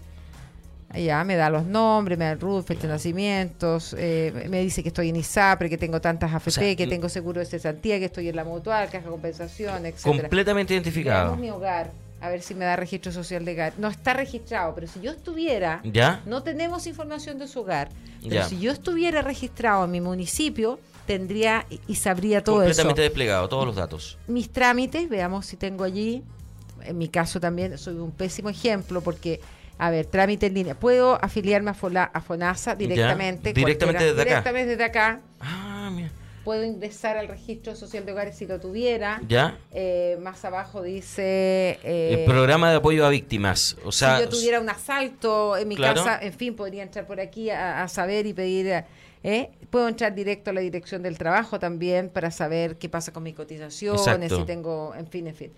[0.94, 4.84] Ya, me da los nombres, me da el RUT, fecha de nacimientos, eh, me dice
[4.84, 7.98] que estoy en ISAPRE, que tengo tantas AFP, O sea, que tengo seguro de cesantía,
[7.98, 10.24] que estoy en la mutual, caja de compensación, etcétera.
[10.24, 11.38] Completamente identificado.
[11.38, 11.92] Mi hogar,
[12.22, 13.74] a ver si me da registro social de hogar.
[13.78, 16.22] No está registrado, pero si yo estuviera, ¿Ya?
[16.26, 17.90] no tenemos información de su hogar,
[18.22, 18.44] pero Ya.
[18.48, 23.66] si yo estuviera registrado en mi municipio, tendría y- sabría todo eso Completamente desplegado, todos
[23.66, 24.18] los datos.
[24.28, 26.24] mis trámites, veamos si tengo allí.
[26.84, 29.40] En mi caso también soy un pésimo ejemplo porque,
[29.78, 30.76] a ver, trámite en línea.
[30.80, 33.54] Puedo afiliarme a, Fola- a FONASA directamente.
[33.54, 34.30] directamente cualquiera- desde acá.
[34.30, 35.22] Directamente desde acá.
[35.40, 35.71] Ah.
[36.44, 39.22] Puedo ingresar al registro social de hogares si lo tuviera.
[39.28, 39.58] ¿Ya?
[39.72, 41.80] Eh, más abajo dice...
[41.84, 43.78] eh, El programa de apoyo a víctimas.
[43.86, 46.04] O sea, si yo tuviera un asalto en mi Claro.
[46.04, 48.84] casa, en fin, podría entrar por aquí a, a saber y pedir.
[49.24, 49.52] ¿eh?
[49.70, 53.36] Puedo entrar directo a la dirección del trabajo también para saber qué pasa con mis
[53.36, 54.38] cotizaciones, Exacto.
[54.38, 55.52] si tengo, en fin, en fin.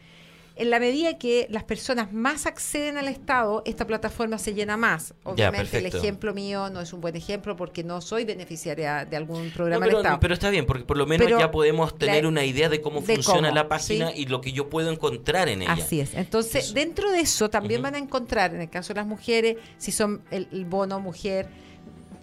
[0.55, 5.15] En la medida que las personas más acceden al Estado, esta plataforma se llena más.
[5.23, 5.97] Obviamente el perfecto.
[5.97, 9.83] ejemplo mío no es un buen ejemplo porque no soy beneficiaria de algún No, programa
[9.85, 10.19] pero, del Estado.
[10.19, 12.81] pero está bien, porque por lo menos Pero ya podemos tener la- una idea de
[12.81, 14.21] cómo de funciona cómo, la página ¿sí?
[14.21, 15.73] y lo que yo puedo encontrar en ella.
[15.73, 16.13] Así es.
[16.13, 16.73] Entonces, Eso.
[16.75, 20.21] dentro de eso también van a encontrar, en el caso de las mujeres, si son
[20.29, 21.47] el, el bono mujer.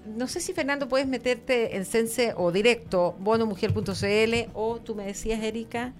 [0.06, 5.42] No sé si Fernando puedes meterte en Sense o directo, bonomujer.cl o tú me decías,
[5.42, 5.92] Erika,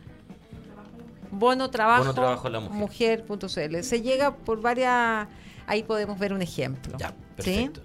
[1.30, 3.24] bono trabajo, Bono trabajo la mujer.
[3.28, 3.82] mujer.cl.
[3.82, 5.28] Se llega por varias,
[5.66, 6.96] ahí podemos ver un ejemplo.
[6.98, 7.14] Ya, ¿sí?
[7.36, 7.80] perfecto.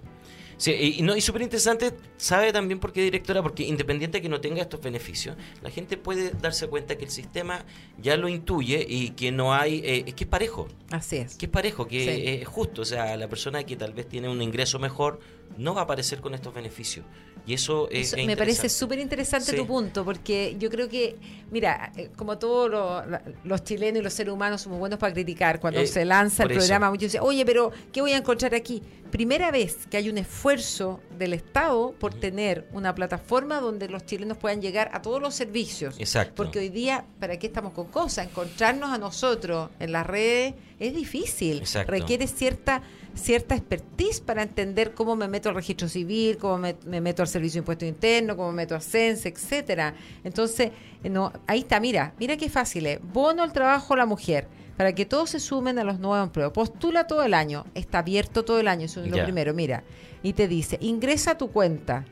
[0.58, 4.22] Sí, y, y no, y súper interesante, sabe también por qué, directora, porque independiente de
[4.22, 7.64] que no tenga estos beneficios, la gente puede darse cuenta que el sistema
[8.00, 11.36] ya lo intuye y que no hay, eh, es que es parejo, Así es.
[11.36, 12.22] que es parejo, que Sí.
[12.42, 15.20] es justo, o sea, la persona que tal vez tiene un ingreso mejor
[15.58, 17.04] no va a aparecer con estos beneficios.
[17.46, 18.08] Y eso es...
[18.08, 19.56] Eso es me parece súper interesante Sí.
[19.56, 21.16] tu punto, porque yo creo que,
[21.52, 23.04] mira, eh, como todos lo-
[23.44, 26.50] los chilenos y los seres humanos somos buenos para criticar, cuando Eh, se lanza el
[26.50, 26.58] eso.
[26.58, 28.82] programa, muchos dicen, oye, pero ¿qué voy a encontrar aquí?
[29.12, 34.38] Primera vez que hay un esfuerzo del Estado por tener una plataforma donde los chilenos
[34.38, 35.96] puedan llegar a todos los servicios.
[35.98, 36.34] Exacto.
[36.34, 38.26] Porque hoy día, ¿para qué estamos con cosas?
[38.26, 41.58] Encontrarnos a nosotros en las redes es difícil.
[41.58, 41.90] Exacto.
[41.90, 42.82] Requiere cierta
[43.16, 47.28] cierta expertise para entender cómo me meto al registro civil, cómo me, me meto al
[47.28, 49.94] servicio de impuesto interno, cómo me meto a CENSE, etcétera.
[50.22, 50.70] Entonces,
[51.02, 53.00] eh, no, ahí está, mira, mira qué fácil es.
[53.02, 56.52] Bono al trabajo a la mujer, para que todos se sumen a los nuevos empleos.
[56.52, 59.84] Postula todo el año, está abierto todo el año, eso es lo primero, mira.
[60.22, 62.04] Y te dice, ingresa a tu cuenta.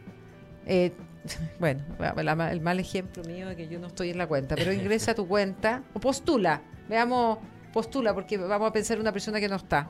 [0.67, 0.93] Eh,
[1.59, 4.73] bueno, la- el mal ejemplo mío de que yo no estoy en la cuenta, pero
[4.73, 6.63] ingresa a tu cuenta o postula.
[6.89, 7.39] Veamos,
[7.73, 9.89] postula, porque vamos a pensar en una persona que no está.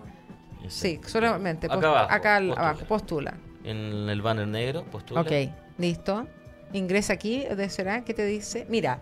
[0.68, 1.66] Sí, solamente.
[1.66, 2.54] Acá abajo, acá postula.
[2.60, 3.34] abajo, postula.
[3.64, 5.20] En el banner negro, postula.
[5.20, 5.30] Ok,
[5.78, 6.26] listo.
[6.72, 8.02] Ingresa aquí, ¿de será?
[8.04, 8.66] ¿Qué te dice?
[8.68, 8.98] Mira,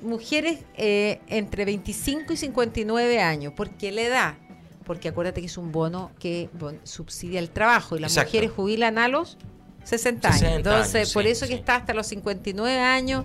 [0.00, 4.34] mujeres eh, entre 25 y 59 años, ¿por qué la edad?
[4.84, 6.48] Porque acuérdate que es un bono que
[6.84, 8.30] subsidia el trabajo y las Exacto.
[8.30, 9.36] mujeres jubilan a los
[9.84, 10.38] 60 años.
[10.40, 11.58] 60 Entonces, años, por sí, eso que sí.
[11.58, 13.24] está hasta los 59 años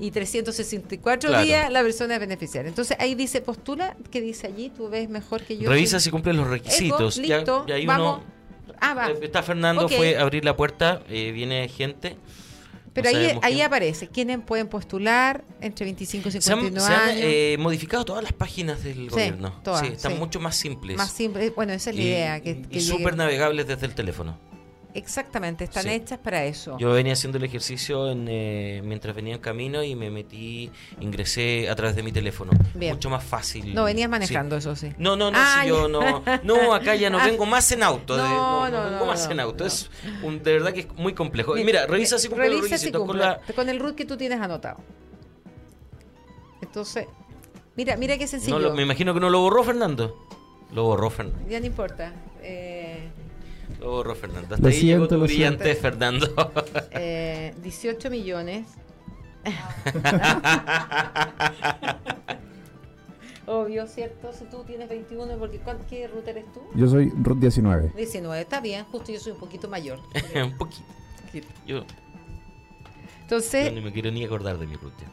[0.00, 1.44] y 364 Claro.
[1.44, 2.68] días la persona es beneficiaria.
[2.68, 4.70] Entonces, ahí dice postula, ¿qué dice allí?
[4.70, 5.68] Tú ves mejor que yo.
[5.70, 7.16] Revisa si cumple los requisitos.
[7.16, 8.18] Listo, ya hay vamos.
[8.18, 8.38] uno-
[8.80, 9.10] Ah, va.
[9.10, 12.16] Eh, Está Fernando, fue a abrir la puerta, eh, viene gente.
[13.02, 13.66] Pero No ahí, ahí quién.
[13.66, 17.20] aparece quiénes pueden postular entre 25 y Se han, 59 se han, años.
[17.24, 19.60] eh, modificado todas las páginas del Sí, gobierno.
[19.62, 20.18] todas, sí, están sí.
[20.18, 20.96] mucho más simples.
[20.96, 21.50] más simple.
[21.50, 22.40] Bueno, esa es la y, idea.
[22.40, 24.38] Que, y que súper lleguen- navegables desde el teléfono.
[24.98, 25.90] Exactamente, están Sí.
[25.90, 26.76] hechas para eso.
[26.78, 30.70] Yo venía haciendo el ejercicio en, eh, mientras venía en camino y me metí,
[31.00, 32.50] ingresé a través de mi teléfono.
[32.74, 32.94] Bien.
[32.94, 33.74] Mucho más fácil.
[33.74, 34.10] no, venías Sí.
[34.10, 34.92] manejando, eso sí.
[34.98, 36.22] No, no, no, Ah, si yo no.
[36.42, 37.26] No, acá ya no Ah.
[37.26, 38.16] vengo más en auto.
[38.16, 39.64] de- No, no, no, vengo no, más no, en auto.
[39.64, 39.68] no.
[39.68, 39.90] Es
[40.22, 41.54] un, de verdad que es muy complejo.
[41.54, 43.40] Mira, revisa si cumple Revisa si requisitos con cumple, la.
[43.54, 44.78] con el root que tú tienes anotado.
[46.62, 47.06] Entonces,
[47.76, 48.58] mira, mira qué sencillo.
[48.58, 50.26] No, lo- me imagino que no lo borró Fernando.
[50.72, 51.48] Lo borró Fernando.
[51.48, 52.12] Ya no importa.
[52.42, 52.77] Eh,
[53.80, 54.54] Lo borró Fernando.
[54.54, 56.52] Hasta Lo ahí llegó siento, tu lo brillante Fernando.
[56.92, 58.66] eh, 18 millones.
[63.46, 64.30] Obvio, ¿cierto?
[64.32, 66.60] Si tú tienes 21, porque ¿cuál- ¿qué ruta eres tú?
[66.74, 67.92] Yo soy Ruth 19.
[67.96, 70.00] 19, está bien, justo yo soy un poquito mayor.
[70.34, 70.82] un poquito.
[71.32, 71.84] Yo, yo
[73.22, 75.04] Entonces, ni me quiero ni acordar de mi ruta.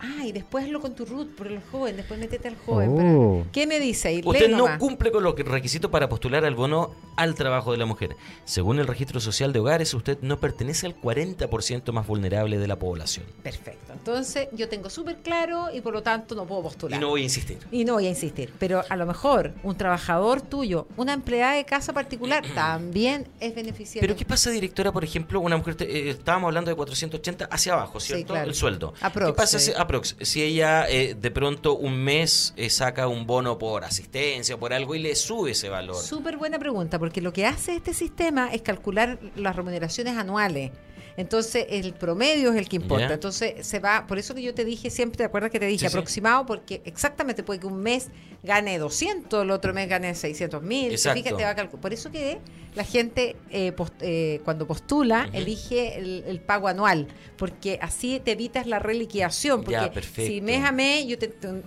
[0.00, 2.90] Ah, y después hazlo con tu root, por el joven, después métete al joven.
[2.92, 3.38] Oh.
[3.40, 4.22] para- ¿Qué me dice ahí?
[4.24, 4.78] Usted no nomás.
[4.78, 8.16] cumple con los requisitos para postular al bono al trabajo de la mujer.
[8.44, 12.78] Según el registro social de hogares, usted no pertenece al 40% más vulnerable de la
[12.78, 13.26] población.
[13.42, 13.92] Perfecto.
[13.92, 17.00] Entonces, yo tengo súper claro y por lo tanto no puedo Y postular.
[17.00, 17.58] no voy a insistir.
[17.70, 21.64] Y no voy a insistir, pero a lo mejor un trabajador tuyo, una empleada de
[21.64, 24.00] casa particular, también es beneficiario.
[24.06, 27.74] Pero ¿qué pasa, directora, por ejemplo, una mujer, te- eh, estábamos hablando de 480 hacia
[27.74, 28.32] abajo, Sí, ¿cierto?
[28.32, 28.48] claro.
[28.48, 28.94] El sueldo.
[29.00, 29.66] Aprox, ¿Qué pasa sí.
[29.72, 29.72] si,
[30.20, 34.94] si ella eh, de pronto un mes eh, saca un bono por asistencia por algo
[34.94, 35.96] y le sube ese valor?
[35.96, 40.70] Súper buena pregunta, porque lo que hace este sistema es calcular las remuneraciones anuales.
[41.20, 43.12] Entonces, el promedio es el que importa.
[43.12, 45.86] Entonces, se va, por eso que yo te dije siempre, ¿te acuerdas que te dije
[45.86, 45.96] Sí, sí.
[45.98, 46.46] aproximado?
[46.46, 48.08] Porque exactamente puede que un mes
[48.42, 50.90] gane 200, el otro mes gane 600 mil.
[50.92, 51.22] Exacto.
[51.22, 52.38] Fíjate, va a calcu- Por eso que
[52.74, 57.06] la gente, eh, post- eh, cuando postula, elige el, el pago anual,
[57.36, 59.60] porque así te evitas la reliquidación.
[59.62, 60.32] Porque Ya, perfecto.
[60.32, 61.62] si mes a mes, yo te, te-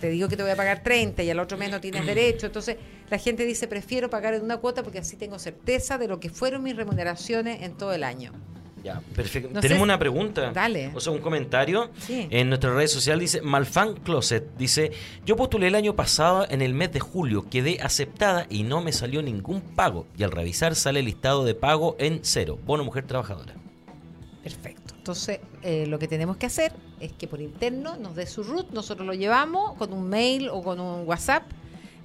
[0.00, 2.46] te digo que te voy a pagar 30 y al otro mes no tienes derecho.
[2.46, 2.76] Entonces,
[3.10, 6.30] la gente dice, prefiero pagar en una cuota porque así tengo certeza de lo que
[6.30, 8.32] fueron mis remuneraciones en todo el año.
[8.86, 9.50] Ya, perfecto.
[9.52, 10.52] No Tenemos sé- una pregunta.
[10.52, 10.92] Dale.
[10.94, 11.90] O sea, un comentario.
[11.98, 12.28] Sí.
[12.30, 14.56] En nuestra red social dice Malfan Closet.
[14.56, 14.92] Dice,
[15.24, 18.92] yo postulé el año pasado en el mes de julio, quedé aceptada y no me
[18.92, 20.06] salió ningún pago.
[20.16, 22.60] Y al revisar sale el listado de pago en cero.
[22.64, 23.54] Bono mujer trabajadora.
[24.44, 24.94] Perfecto.
[24.96, 28.70] Entonces, eh, lo que tenemos que hacer es que por interno nos dé su root,
[28.70, 31.42] nosotros lo llevamos con un mail o con un WhatsApp,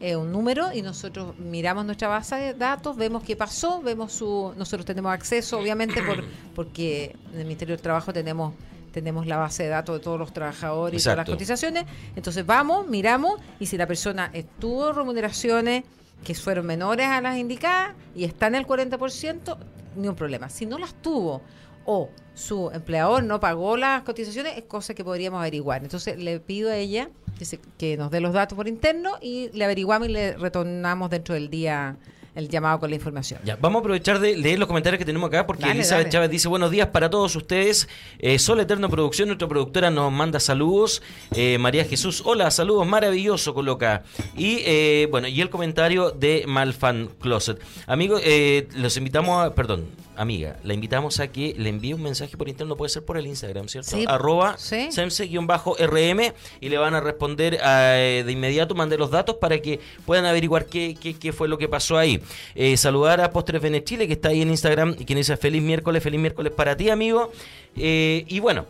[0.02, 4.54] eh, un número, y nosotros miramos nuestra base de datos, vemos qué pasó, vemos su.
[4.58, 6.24] Nosotros tenemos acceso, obviamente, por,
[6.56, 8.54] porque en el Ministerio del Trabajo tenemos
[8.92, 11.86] tenemos la base de datos de todos los trabajadores y todas las cotizaciones.
[12.16, 15.86] Entonces vamos, miramos, y si la persona estuvo remuneraciones
[16.24, 19.58] que fueron menores a las indicadas y está en el 40%,
[19.96, 20.50] ni un problema.
[20.50, 21.42] Si no las tuvo
[21.86, 25.84] o su empleador no pagó las cotizaciones, es cosa que podríamos averiguar.
[25.84, 29.50] Entonces le pido a ella que, se- que nos dé los datos por interno y
[29.54, 31.98] le averiguamos y le retornamos dentro del día
[32.34, 33.42] el llamado con la información.
[33.44, 36.12] Ya, vamos a aprovechar de leer los comentarios que tenemos acá porque Dale, Elizabeth dale.
[36.14, 37.90] Chávez dice buenos días para todos ustedes.
[38.20, 41.02] Eh, Sol Eterno Producción, nuestra productora nos manda saludos.
[41.36, 44.04] Eh, María Jesús, hola, saludos, maravilloso coloca.
[44.38, 47.62] Y eh, bueno, y el comentario de Malfan Closet.
[47.86, 49.88] Amigos, eh, los invitamos a, perdón,
[50.22, 53.26] amiga, la invitamos a que le envíe un mensaje por interno, puede ser por el
[53.28, 53.92] Instagram, ¿cierto?
[53.92, 54.06] Sí.
[54.08, 54.92] Arroba Sí.
[54.92, 60.26] semse-rm y le van a responder eh, de inmediato, mande los datos para que puedan
[60.26, 62.22] averiguar qué, qué, qué fue lo que pasó ahí.
[62.56, 65.62] Eh, saludar a Postres Bene Chile, que está ahí en Instagram y quien dice feliz
[65.62, 67.32] miércoles, feliz miércoles para ti, amigo.
[67.76, 68.66] Eh, y bueno.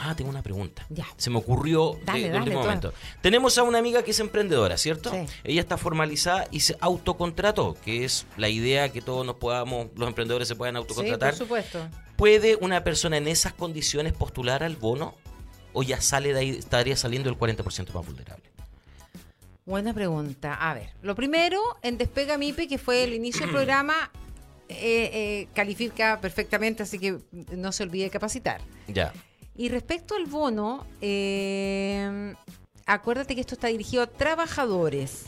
[0.00, 0.86] Ah, tengo una pregunta.
[0.90, 1.06] Ya.
[1.16, 2.66] Se me ocurrió de- Dale, de, dale, último toda.
[2.66, 2.92] momento.
[3.20, 5.10] Tenemos a una amiga que es emprendedora, ¿cierto?
[5.10, 5.26] Sí.
[5.44, 10.08] Ella está formalizada y se autocontrató, que es la idea que todos nos podamos, los
[10.08, 11.30] emprendedores se puedan Sí, autocontratar.
[11.30, 11.88] por supuesto.
[12.16, 15.14] ¿Puede una persona en esas condiciones postular al bono
[15.72, 18.44] o ya sale de ahí, estaría saliendo el 40% más vulnerable?
[19.66, 20.54] Buena pregunta.
[20.54, 24.10] A ver, lo primero, en Despega MIPE, que fue el inicio del programa,
[24.68, 27.18] eh, eh, califica perfectamente, así que
[27.52, 28.60] no se olvide de capacitar.
[28.86, 29.12] Ya.
[29.58, 32.32] Y respecto al bono, eh,
[32.86, 35.26] acuérdate que esto está dirigido a trabajadores.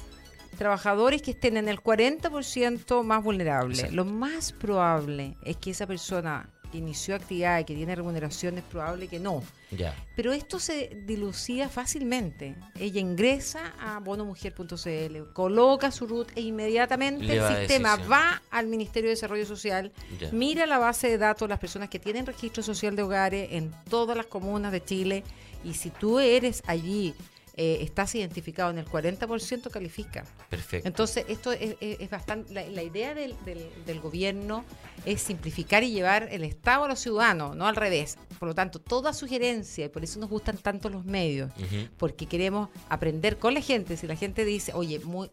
[0.56, 3.74] Trabajadores que estén en el 40% más vulnerable.
[3.74, 3.96] Exacto.
[3.96, 8.64] Lo más probable es que esa persona que inició actividad y que tiene remuneración es
[8.64, 9.42] probable que no.
[9.70, 9.94] Ya.
[10.16, 12.56] Pero esto se dilucía fácilmente.
[12.78, 19.08] Ella ingresa a bonomujer.cl, coloca su root e inmediatamente Le el sistema va al Ministerio
[19.08, 20.30] de Desarrollo Social, Ya.
[20.32, 23.72] mira la base de datos de las personas que tienen registro social de hogares en
[23.88, 25.24] todas las comunas de Chile
[25.64, 27.14] y si tú eres allí,
[27.62, 30.24] eh, estás identificado en el 40%, califica.
[30.48, 30.88] Perfecto.
[30.88, 32.54] Entonces, esto es, es- es bastante.
[32.54, 34.64] La, la idea del, del- del gobierno
[35.04, 38.16] es simplificar y llevar el Estado a los ciudadanos, no al revés.
[38.38, 41.50] Por lo tanto, toda sugerencia, y por eso nos gustan tanto los medios,
[41.98, 43.98] porque queremos aprender con la gente.
[43.98, 45.30] Si la gente dice, oye, muy,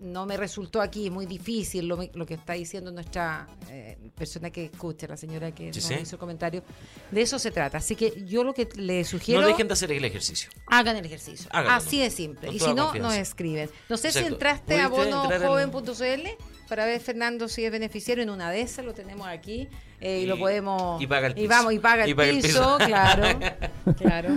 [0.00, 4.64] no me resultó aquí, muy difícil lo, lo que está diciendo nuestra eh, persona que
[4.66, 5.94] escucha, la señora que Sí, nos sí.
[6.02, 6.62] hizo el comentario,
[7.10, 7.78] de eso se trata.
[7.78, 9.42] Así que yo lo que le sugiero.
[9.42, 10.50] no dejen de hacer el ejercicio.
[10.66, 11.48] Hagan el ejercicio.
[11.50, 11.76] Háganlo.
[11.76, 12.46] Así de simple.
[12.48, 13.08] Con y si no, confianza.
[13.08, 13.70] nos escriben.
[13.88, 14.34] No sé si Exacto.
[14.34, 16.28] entraste a ¿Pudiste entrar en- bonojoven.cl
[16.68, 18.22] para ver Fernando si es beneficiario.
[18.22, 19.68] En una de esas lo tenemos aquí
[20.00, 21.02] eh, y, lo Y- podemos.
[21.02, 21.48] y paga el Y piso.
[21.48, 22.86] vamos, y paga el, Y paga el piso, piso.
[22.88, 23.38] claro.
[23.98, 24.28] claro.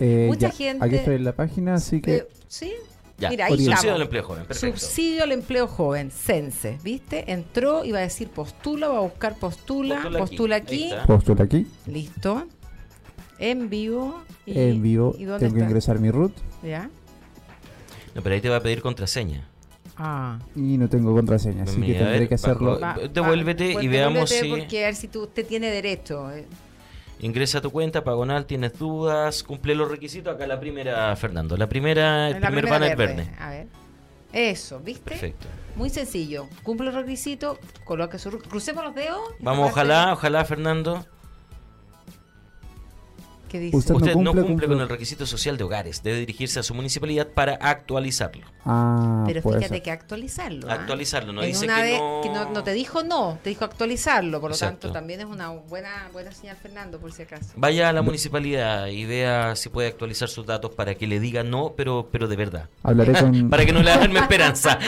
[0.00, 2.72] Eh, Mucha ya, gente- Aquí estoy en la página, así que Eh, sí.
[3.22, 3.30] Ya.
[3.30, 3.94] Mira, ahí Subsidio estamos.
[3.96, 4.44] al empleo joven.
[4.46, 4.78] Perfecto.
[4.80, 7.30] Subsidio al empleo joven, CENSE, ¿viste?
[7.32, 10.90] Entró, iba a decir postula, va a buscar postula, Postula postula, aquí.
[11.06, 12.46] Postula aquí, listo.
[13.38, 14.20] En vivo.
[14.46, 16.32] y- en vivo, ¿y dónde tengo que ingresar mi root
[16.64, 16.90] ¿Ya?
[18.14, 19.48] No, pero ahí te va a pedir contraseña.
[19.96, 20.38] Ah.
[20.56, 22.80] y no tengo contraseña, así que Mira, tendré ver, que hacerlo.
[23.12, 26.28] Devuélvete pues y veamos devuélvete si- Porque a ver si tú, usted tiene derecho.
[27.22, 30.34] Ingresa a tu cuenta, pagonal, tienes dudas, cumple los requisitos.
[30.34, 31.56] Acá la primera, Fernando.
[31.56, 33.14] La primera, el La primer primera banner verde.
[33.14, 33.36] verde.
[33.38, 33.66] A ver.
[34.32, 35.10] Eso, ¿viste?
[35.10, 35.46] Perfecto.
[35.76, 36.48] Muy sencillo.
[36.62, 38.38] Cumple los requisitos, coloca su...
[38.38, 39.20] Crucemos los dedos.
[39.38, 41.06] Vamos, ojalá, ojalá, Fernando.
[43.52, 43.76] ¿Qué dice?
[43.76, 44.68] Usted- no Usted no cumple, cumple cumple.
[44.68, 46.02] con el requisito social de hogares.
[46.02, 48.46] Debe dirigirse a su municipalidad para actualizarlo.
[48.64, 49.82] Ah, Pero fíjate ser.
[49.82, 50.70] que actualizarlo.
[50.70, 50.74] ¿ah?
[50.74, 51.98] Actualizarlo, no En dice una que
[52.32, 52.50] no...
[52.50, 54.40] no te dijo no, te dijo actualizarlo.
[54.40, 54.78] Por lo Exacto.
[54.88, 57.50] tanto, también es una buena buena señal, Fernando, por si acaso.
[57.56, 61.42] Vaya a la municipalidad y vea si puede actualizar sus datos para que le diga
[61.42, 62.68] no, pero, pero de verdad.
[62.82, 63.50] Hablaré con.
[63.50, 64.78] Para que no le hagan esperanza.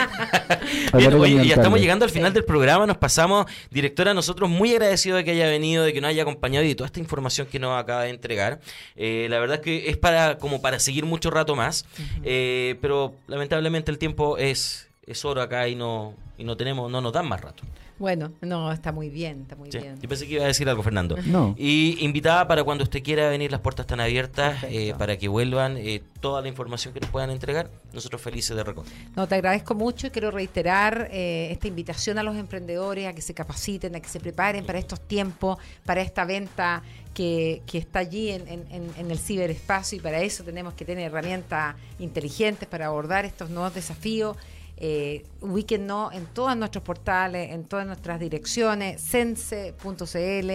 [0.97, 5.19] Bien, oye, ya estamos llegando al final del programa, nos pasamos, directora, nosotros muy agradecidos
[5.19, 7.59] de que haya venido, de que nos haya acompañado y de toda esta información que
[7.59, 8.54] nos acaba de entregar.
[8.97, 11.87] Eh, la verdad que es para como para seguir mucho rato más,
[12.23, 17.01] eh, pero lamentablemente el tiempo es, es oro acá y no, y no tenemos, no
[17.01, 17.63] nos dan más rato.
[17.99, 20.01] Bueno, no, está muy bien, está muy Sí, bien.
[20.01, 21.17] Yo pensé que iba a decir algo, Fernando.
[21.27, 21.55] No.
[21.57, 25.77] Y invitada para cuando usted quiera venir, las puertas están abiertas eh, para que vuelvan
[25.77, 27.71] eh, toda la información que nos puedan entregar.
[27.93, 28.93] Nosotros felices de recoger.
[29.15, 33.23] No, te agradezco mucho y quiero reiterar eh, esta invitación a los emprendedores a que
[33.23, 36.83] se capaciten, a que se preparen para estos tiempos, para esta venta
[37.15, 40.85] que, que está allí en, en- en- en el ciberespacio y para eso tenemos que
[40.85, 44.37] tener herramientas inteligentes para abordar estos nuevos desafíos.
[44.77, 50.51] Eh, ubíquennos en todos nuestros portales, en todas nuestras direcciones, sense.cl.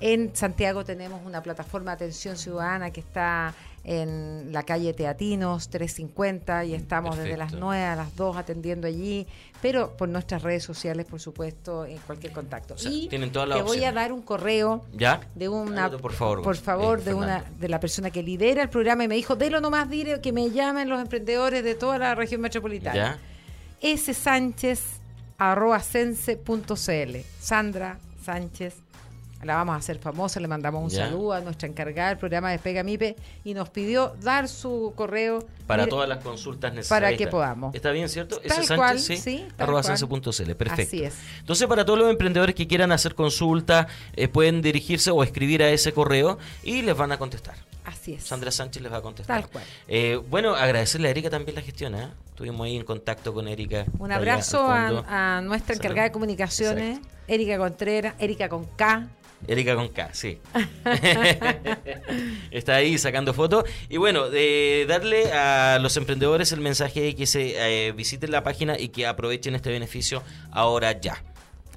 [0.00, 3.54] En Santiago tenemos una plataforma de atención ciudadana que está
[3.84, 7.66] en la calle Teatinos 350 y estamos desde las Perfecto.
[7.66, 9.26] 9 a las 2 atendiendo allí,
[9.62, 12.74] pero por nuestras redes sociales, por supuesto, en cualquier contacto.
[12.74, 15.20] O sea, y tienen todas las te voy a dar un correo ¿Ya?
[15.34, 18.68] de una por favor, por eh, favor de una de la persona que lidera el
[18.68, 22.14] programa y me dijo delo nomás dire que me llamen los emprendedores de toda la
[22.14, 23.18] región metropolitana ¿Ya?
[25.82, 28.88] sense.cl Sandra Sánchez
[29.44, 32.58] la vamos a hacer famosa, le mandamos un saludo a nuestra encargada del programa de
[32.58, 33.14] Pega Mipe
[33.44, 37.10] y nos pidió dar su correo Para Mire, todas las consultas necesarias.
[37.10, 37.74] para que podamos.
[37.74, 38.40] ¿Está bien, cierto?
[38.40, 39.82] Tal cual, Sánchez, sí, arroba.
[39.82, 40.82] Perfecto.
[40.82, 41.14] Así es.
[41.38, 45.70] Entonces, para todos los emprendedores que quieran hacer consulta, eh, pueden dirigirse o escribir a
[45.70, 47.67] ese correo y les van a contestar.
[47.88, 48.22] Así es.
[48.24, 49.40] Sandra Sánchez les va a contestar.
[49.40, 49.64] Tal cual.
[49.86, 51.94] Eh, bueno, agradecerle a Erika también la gestión.
[51.94, 52.08] ¿eh?
[52.28, 53.86] Estuvimos ahí en contacto con Erika.
[53.98, 55.84] Un abrazo a, a nuestra Salud.
[55.86, 59.08] encargada de comunicaciones, Erika Contreras, Erika con K.
[59.46, 60.38] Erika con K, sí.
[62.50, 63.64] Está ahí sacando fotos.
[63.88, 68.42] Y bueno, de darle a los emprendedores el mensaje de que se eh, visiten la
[68.42, 71.22] página y que aprovechen este beneficio ahora ya.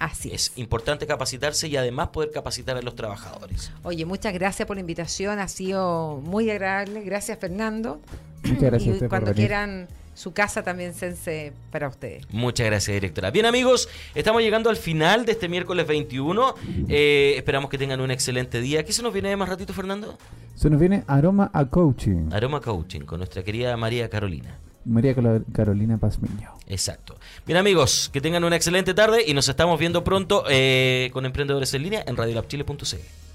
[0.02, 0.52] Así es.
[0.52, 3.72] Es importante capacitarse y además poder capacitar a los trabajadores.
[3.84, 7.04] Oye, muchas gracias por la invitación, ha sido muy agradable.
[7.04, 8.02] Gracias, Fernando.
[8.44, 9.48] Muchas gracias a y por cuando venir.
[9.48, 12.26] quieran su casa también sense para ustedes.
[12.32, 13.30] Muchas gracias, directora.
[13.30, 16.56] Bien, amigos, estamos llegando al final de este miércoles 21.
[16.90, 18.84] Eh, esperamos que tengan un excelente día.
[18.84, 20.18] ¿Qué se nos viene de más ratito, Fernando?
[20.56, 22.30] Se nos viene Aroma a Coaching.
[22.34, 24.58] Aroma Coaching con nuestra querida María Carolina.
[24.86, 25.16] María
[25.54, 26.52] Carolina Pazmiño.
[26.68, 27.18] Exacto.
[27.46, 31.74] Bien amigos, que tengan una excelente tarde y nos estamos viendo pronto eh, con Emprendedores
[31.74, 33.31] en Línea en radiolabchile.cl.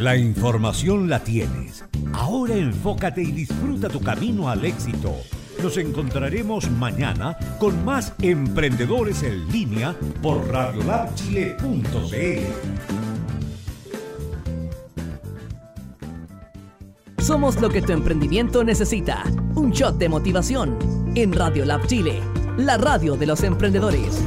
[0.00, 1.84] La información la tienes.
[2.14, 5.14] Ahora enfócate y disfruta tu camino al éxito.
[5.62, 12.46] Nos encontraremos mañana con más emprendedores en línea por radiolabchile.cl.
[17.18, 19.22] Somos lo que tu emprendimiento necesita.
[19.54, 20.78] Un shot de motivación
[21.14, 22.20] en Radio Lab Chile,
[22.56, 24.24] la radio de los emprendedores.